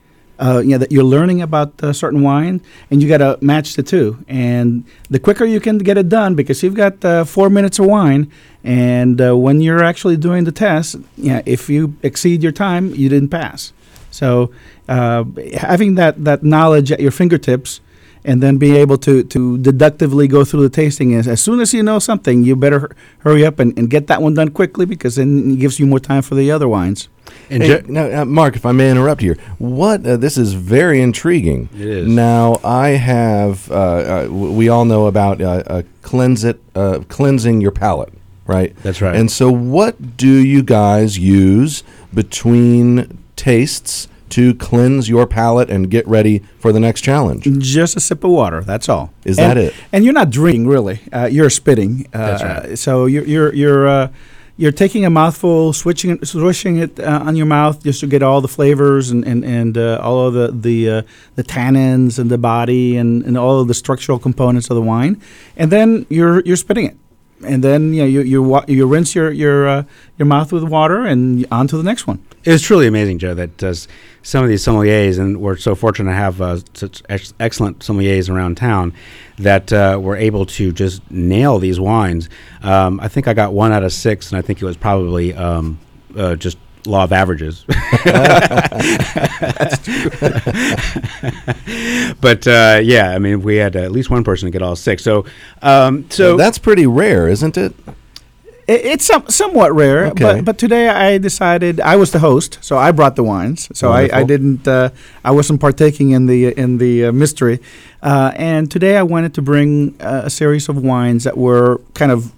[0.43, 3.75] Uh, you know that you're learning about a certain wine, and you got to match
[3.75, 4.19] the two.
[4.27, 7.87] And the quicker you can get it done, because you've got uh, four minutes of
[7.87, 8.31] wine,
[8.65, 13.09] and uh, when you're actually doing the test, yeah, if you exceed your time, you
[13.09, 13.73] didn't pass.
[14.11, 14.51] So
[14.89, 15.25] uh,
[15.55, 17.81] having that that knowledge at your fingertips
[18.25, 21.75] and then being able to, to deductively go through the tasting is as soon as
[21.75, 25.17] you know something, you better hurry up and, and get that one done quickly because
[25.17, 27.09] then it gives you more time for the other wines.
[27.53, 30.55] And Hey, Jo- now, uh, Mark, if I may interrupt here, what uh, this is
[30.55, 31.69] very intriguing.
[31.75, 32.09] It is.
[32.09, 33.71] Now, I have.
[33.71, 38.13] Uh, uh, we all know about uh, uh, cleanse it, uh, cleansing your palate,
[38.47, 38.75] right?
[38.83, 39.15] That's right.
[39.15, 41.85] And so, what do you guys use
[42.15, 47.45] between tastes to cleanse your palate and get ready for the next challenge?
[47.61, 48.63] Just a sip of water.
[48.63, 49.13] That's all.
[49.27, 49.75] Is And- that it?
[49.93, 51.01] And you're not drinking really.
[51.13, 52.07] Uh, you're spitting.
[52.15, 52.79] Uh, That's right.
[52.79, 54.09] So you're you're you're uh,
[54.57, 58.41] you're taking a mouthful, switching swishing it uh, on your mouth just to get all
[58.41, 61.03] the flavors and and and uh, all of the the uh,
[61.37, 65.21] the tannins and the body and, and all of the structural components of the wine,
[65.57, 66.97] and then you're you're spitting it.
[67.45, 69.83] And then you know you you, wa- you rinse your your uh,
[70.19, 72.25] your mouth with water and on to the next one.
[72.45, 73.73] It was truly amazing, Joe, that uh,
[74.23, 78.29] some of these sommeliers, and we're so fortunate to have uh, such ex- excellent sommeliers
[78.29, 78.95] around town,
[79.39, 82.29] that uh, were able to just nail these wines.
[82.63, 85.35] Um, I think I got one out of six, and I think it was probably
[85.35, 85.79] um,
[86.17, 87.65] uh, just law of averages.
[92.21, 95.03] but uh, yeah, I mean, we had at least one person to get all six.
[95.03, 95.25] So,
[95.63, 97.75] um, so that's pretty rare, isn't it?
[98.69, 100.23] It, it's some, somewhat rare, Okay.
[100.23, 103.69] but but today I decided I was the host, so I brought the wines.
[103.77, 104.91] So I, I didn't uh,
[105.25, 107.59] I wasn't partaking in the in the uh, mystery.
[108.03, 112.11] Uh, and today I wanted to bring uh, a series of wines that were kind
[112.11, 112.33] of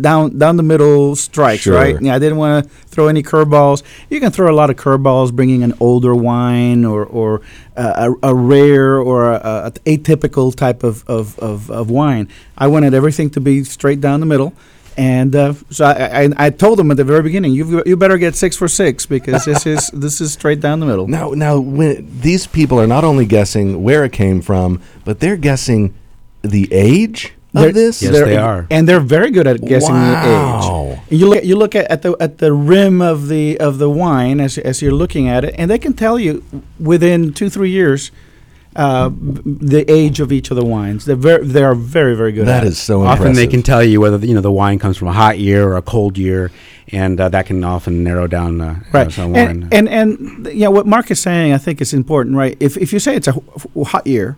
[0.00, 1.74] down down the middle strikes, Sure.
[1.74, 2.00] right?
[2.00, 3.82] Yeah, I didn't want to throw any curveballs.
[4.10, 7.40] You can throw a lot of curveballs, bringing an older wine or or
[7.76, 12.28] uh, a, a rare or a, a atypical type of, of, of, of wine.
[12.58, 14.52] I wanted everything to be straight down the middle.
[14.98, 18.16] And uh, so I, I, I told them at the very beginning, you you better
[18.16, 21.06] get six for six because this is this is straight down the middle.
[21.06, 25.36] Now, now, when these people are not only guessing where it came from, but they're
[25.36, 25.94] guessing
[26.40, 28.00] the age They're- of this.
[28.00, 30.22] they're- and they're very good at guessing Wow.
[30.22, 30.98] the age.
[31.10, 33.88] And you look, you look at, at the at the rim of the of the
[33.90, 36.42] wine as as you're looking at it, and they can tell you
[36.80, 38.10] within two three years.
[38.78, 39.08] Uh,
[39.46, 41.06] the age of each of the wines.
[41.06, 42.46] They're very, they are very, very good.
[42.46, 42.90] at it.
[42.90, 45.66] often they can tell you whether you know the wine comes from a hot year
[45.66, 46.50] or a cold year,
[46.92, 49.10] and uh, that can often narrow down uh, right.
[49.10, 49.48] some wine.
[49.48, 52.54] And, and and th- you know what Mark is saying, I think is important, right?
[52.60, 53.40] If if you say it's a
[53.82, 54.36] hot year,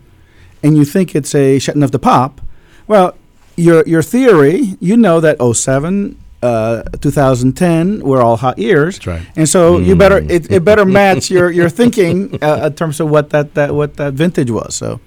[0.63, 2.41] and you think it's a Châteauneuf-du-Pape,
[2.89, 3.15] well,
[3.57, 8.97] your your theory, you know that 07, uh, 2010 were all hot years.
[8.97, 9.23] That's right.
[9.37, 13.11] And so you better it, it better match your your thinking uh, in terms of
[13.11, 14.75] what that, that what that vintage was.
[14.75, 15.01] So.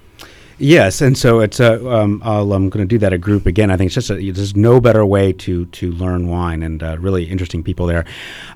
[0.58, 3.72] Yes, and so it's uh, um, I'll, I'm going to do that a group again.
[3.72, 6.98] I think it's just a, there's no better way to to learn wine, and uh,
[7.00, 8.04] really interesting people there.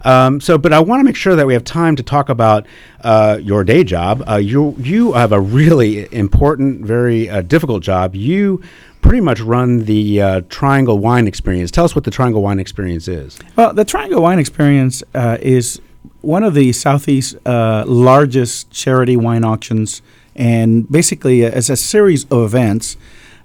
[0.05, 2.65] Um, so, but I want to make sure that we have time to talk about
[3.01, 4.23] uh, your day job.
[4.29, 8.15] Uh, you you have a really important, very uh, difficult job.
[8.15, 8.63] You
[9.07, 11.71] pretty much run the uh, Triangle Wine Experience.
[11.71, 13.39] Tell us what the Triangle Wine Experience is.
[13.55, 15.81] Well, the Triangle Wine Experience uh, is
[16.23, 20.03] one of the Southeast uh, largest charity wine auctions,
[20.35, 22.97] and basically uh, it's a series of events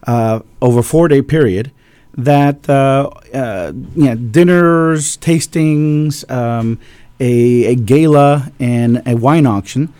[0.07, 1.71] uh, over a four-day period
[2.17, 6.79] that uh, uh, you know, dinners, tastings, um,
[7.19, 9.93] a, a gala, and a wine auction,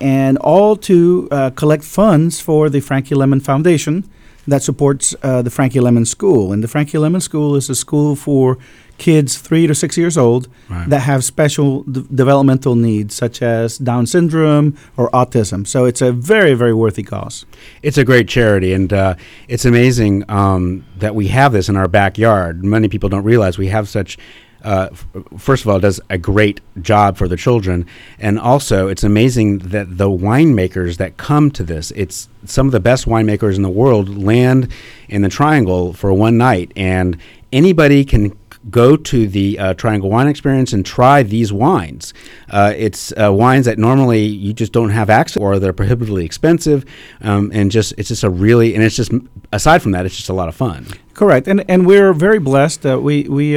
[0.00, 4.02] and all to uh, collect funds for the Frankie Lemmon Foundation
[4.46, 6.52] that supports uh, the Frankie Lemmon School.
[6.52, 8.58] And the Frankie Lemmon School is a school for
[8.98, 10.88] kids three to six years old Right.
[10.88, 15.66] that have special d- developmental needs, such as Down syndrome or autism.
[15.66, 17.44] So it's a very, very worthy cause.
[17.82, 19.14] It's a great charity, and uh,
[19.48, 22.64] it's amazing um, that we have this in our backyard.
[22.64, 24.16] Many people don't realize we have such.
[24.62, 25.06] Uh, f-
[25.38, 27.86] first of all, does a great job for the children,
[28.18, 31.90] and also it's amazing that the winemakers that come to this.
[31.92, 34.72] It's some of the best winemakers in the world land
[35.08, 37.18] in the Triangle for one night, and
[37.52, 38.36] anybody can
[38.70, 42.12] go to the uh, Triangle Wine Experience and try these wines.
[42.50, 46.84] Uh, it's uh, wines that normally you just don't have access, or they're prohibitively expensive,
[47.20, 49.12] um, and just it's just a really and it's just
[49.52, 50.86] aside from that, it's just a lot of fun.
[51.14, 52.84] Correct, and and we're very blessed.
[52.84, 53.56] Uh, we we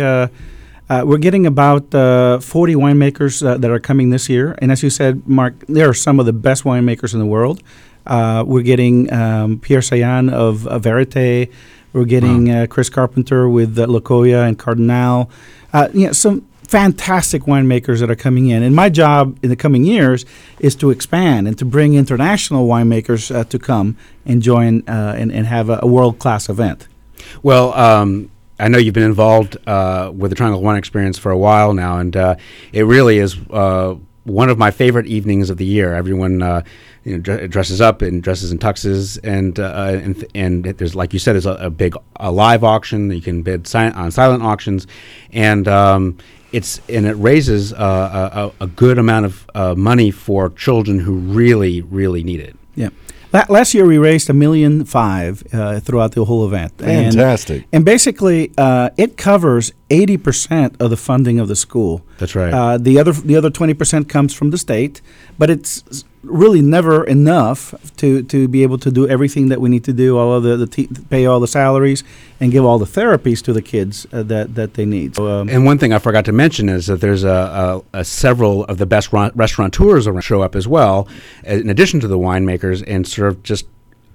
[0.89, 4.83] uh, we're getting about uh, forty winemakers uh, that are coming this year, and as
[4.83, 7.61] you said, Mark, there are some of the best winemakers in the world.
[8.05, 11.51] Uh, we're getting um, Pierre Seillan of uh, Verite.
[11.93, 15.29] We're getting uh, Chris Carpenter with uh, Lokoya and Cardinale.
[15.73, 18.61] Uh, you know, some fantastic winemakers that are coming in.
[18.61, 20.23] And my job in the coming years
[20.59, 25.31] is to expand and to bring international winemakers uh, to come and join uh, and,
[25.31, 26.87] and have a, a world class event.
[27.41, 28.29] Well, um,
[28.60, 31.97] I know you've been involved uh, with the Triangle Wine Experience for a while now,
[31.97, 32.36] and uh,
[32.74, 33.95] it really is uh,
[34.26, 35.93] one of my favorite evenings of the year.
[35.93, 36.41] Everyone.
[36.41, 36.64] Uh,
[37.05, 40.95] you know, dre- dresses up and dresses in tuxes, and uh, and th- and there's
[40.95, 44.12] like you said, there's a, a big a live auction you can bid si- on
[44.12, 44.86] silent auctions,
[45.32, 46.18] and um,
[46.51, 51.82] it's and it raises uh, a, a, good amount of money for children who really
[51.82, 52.57] really need it.
[52.76, 52.89] Yeah.
[53.32, 56.73] La- last year we raised a million five uh, throughout the whole event.
[56.82, 57.65] And- Fantastic.
[57.71, 62.01] And, basically, uh, it covers eighty percent of the funding of the school.
[62.17, 62.53] That's right.
[62.53, 65.01] Uh, the other the other twenty percent comes from the state,
[65.38, 69.84] but it's really never enough to, to be able to do everything that we need
[69.86, 70.17] to do.
[70.17, 72.03] All of the, the te- pay all the salaries
[72.39, 75.15] and give all the therapies to the kids uh, that that they need.
[75.15, 78.05] So, um, And one thing I forgot to mention is that there's a, a, a
[78.05, 81.07] several of the best ron- restaurateurs around show up as well,
[81.47, 83.65] uh, in addition to the winemakers, and serve just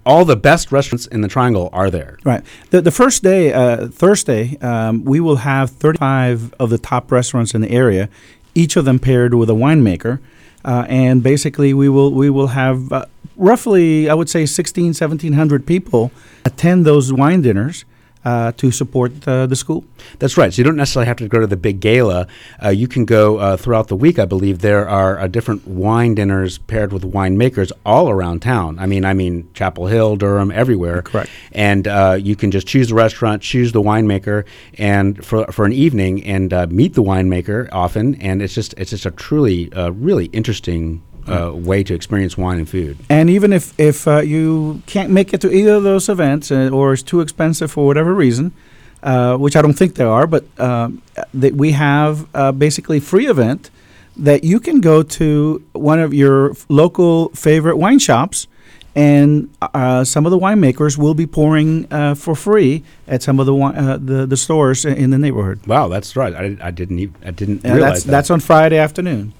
[0.06, 2.18] all the best restaurants in the Triangle are there.
[2.24, 2.44] Right.
[2.68, 7.54] The, the first day, uh, Thursday, um, we will have 35 of the top restaurants
[7.54, 8.10] in the area,
[8.54, 10.20] each of them paired with a winemaker.
[10.64, 13.04] Uh, and basically, we will we will have uh,
[13.36, 16.10] roughly, I would say, 16, 1700 people
[16.44, 17.84] attend those wine dinners
[18.24, 19.84] uh, to support uh, the school.
[20.18, 20.52] That's right.
[20.52, 22.26] So you don't necessarily have to go to the big gala.
[22.62, 24.18] Uh, you can go uh, throughout the week.
[24.18, 28.78] I believe there are uh, different wine dinners paired with winemakers all around town.
[28.78, 31.02] I mean, I mean Chapel Hill, Durham, everywhere.
[31.02, 31.30] Correct.
[31.52, 34.44] And uh, you can just choose the restaurant, choose the winemaker,
[34.78, 38.14] and for for an evening, and meet the winemaker often.
[38.16, 42.68] And it's just it's just a truly really interesting uh, way to experience wine and
[42.68, 42.96] food.
[43.08, 46.70] And even if if uh, you can't make it to either of those events, uh,
[46.72, 48.52] or it's too expensive for whatever reason,
[49.02, 51.02] uh, which I don't think there are, but um,
[51.32, 53.70] that we have uh, basically free event
[54.16, 58.46] that you can go to one of your f- local favorite wine shops.
[58.96, 63.52] And uh, some of the winemakers will be pouring for free at some of the,
[63.52, 65.66] wi- the the stores in the neighborhood.
[65.66, 66.32] Wow, that's right.
[66.32, 68.10] I, I didn't even, I didn't realize that's that.
[68.12, 69.32] that's on Friday afternoon.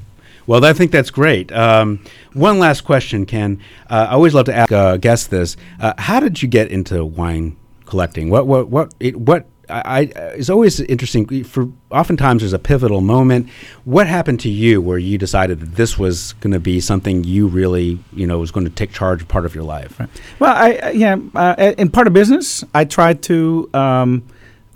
[0.47, 1.51] Well, I think that's great.
[1.53, 3.61] Um, one last question, Ken.
[3.89, 7.05] Uh, I always love to ask uh, guests this: uh, How did you get into
[7.05, 8.31] wine collecting?
[8.31, 10.01] What what what it, what I, I
[10.35, 11.45] it's always interesting.
[11.45, 13.49] For oftentimes there's a pivotal moment.
[13.85, 17.47] What happened to you where you decided that this was going to be something you
[17.47, 19.99] really you know was going to take charge of part of your life?
[20.39, 23.71] Well, I I- yeah, uh, in part of business, I tried to.
[23.73, 24.25] Um,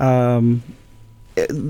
[0.01, 0.63] um,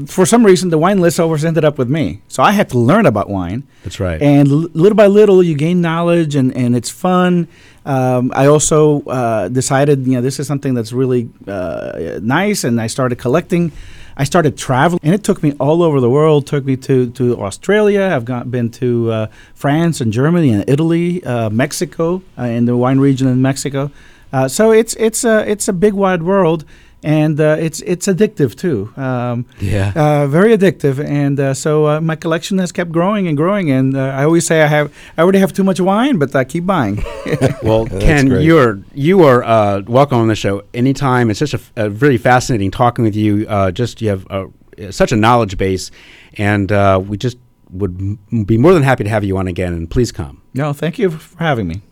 [0.07, 2.79] for some reason, the wine list always ended up with me, so I had to
[2.79, 3.63] learn about wine.
[3.85, 4.21] That's right.
[4.21, 7.49] And l- little by little, you gain knowledge, and, and it's fun.
[7.85, 12.81] Um, I also uh, decided, you know, this is something that's really uh, nice, and
[12.81, 13.73] I started collecting.
[14.17, 16.47] I started traveling, and it took me all over the world.
[16.47, 18.11] Took me to, to Australia.
[18.15, 22.77] I've got, been to uh, France and Germany and Italy, uh, Mexico, uh, in the
[22.77, 23.91] wine region in Mexico.
[24.33, 26.65] Uh, so it's it's a it's a big wide world,
[27.03, 28.93] and uh, it's it's addictive too.
[28.97, 29.93] Um, Yeah.
[29.95, 33.71] uh, very addictive, and uh, so uh, my collection has kept growing and growing.
[33.71, 36.45] And uh, I always say I have I already have too much wine, but I
[36.45, 37.05] keep buying.
[37.63, 41.31] Well, Ken, you are you are uh, welcome on the show anytime.
[41.31, 43.47] It's just a very fascinating talking with you.
[43.49, 44.47] Uh, just you have uh,
[44.91, 45.91] such a knowledge base,
[46.39, 47.37] and uh, we just
[47.71, 49.73] would m- be more than happy to have you on again.
[49.75, 50.41] And please come.
[50.55, 51.83] no, thank you for having me.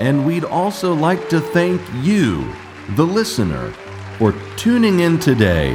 [0.00, 2.52] And we'd also like to thank you,
[2.90, 3.72] the listener,
[4.18, 5.74] for tuning in today.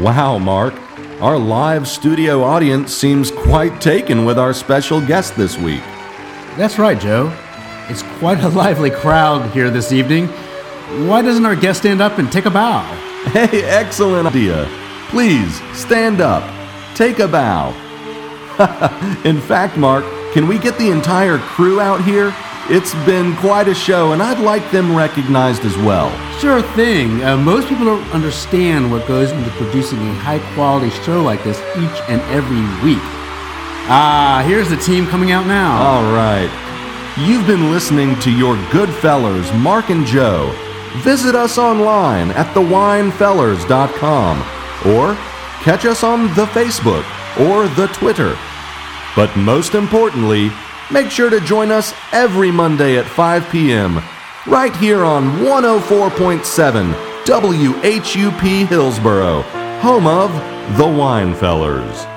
[0.00, 0.74] Wow, Mark,
[1.20, 5.82] our live studio audience seems quite taken with our special guest this week.
[6.56, 7.32] That's right, Joe.
[7.88, 10.26] It's quite a lively crowd here this evening.
[11.06, 12.82] Why doesn't our guest stand up and take a bow?
[13.32, 14.66] Hey, excellent idea.
[15.08, 16.42] Please stand up,
[16.96, 17.70] take a bow.
[19.24, 22.34] In fact, Mark, can we get the entire crew out here?
[22.70, 26.10] It's been quite a show, and I'd like them recognized as well.
[26.38, 27.22] Sure thing.
[27.22, 31.58] Uh, most people don't understand what goes into producing a high quality show like this
[31.76, 33.02] each and every week.
[33.88, 35.76] Ah, here's the team coming out now.
[35.82, 36.48] All right.
[37.18, 40.54] You've been listening to your good fellers, Mark and Joe.
[40.98, 44.38] Visit us online at thewinefellers.com
[44.86, 45.14] or
[45.62, 47.04] catch us on the Facebook
[47.40, 48.36] or the Twitter.
[49.16, 50.50] But most importantly,
[50.92, 54.00] make sure to join us every Monday at 5 p.m.
[54.46, 59.42] right here on 104.7 WHUP Hillsborough,
[59.80, 60.32] home of
[60.76, 62.08] the Winefellers.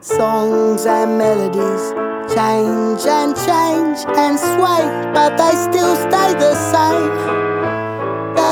[0.00, 1.92] Songs and melodies
[2.32, 7.45] change and change and sway, but they still stay the same.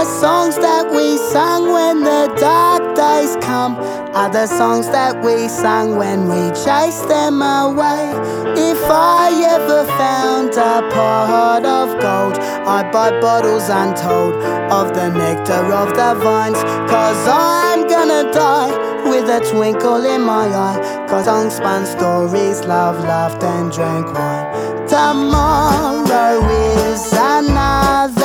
[0.05, 3.75] The songs that we sang when the dark days come
[4.13, 8.13] are the songs that we sang when we chased them away.
[8.53, 12.37] If I ever found a pot of gold,
[12.69, 14.35] I'd buy bottles untold
[14.71, 16.61] of the nectar of the vines.
[16.93, 18.77] Cause I'm gonna die
[19.09, 21.07] with a twinkle in my eye.
[21.09, 24.87] Cause I spun stories, love, laughed, and drank wine.
[24.87, 26.45] Tomorrow
[26.85, 28.24] is another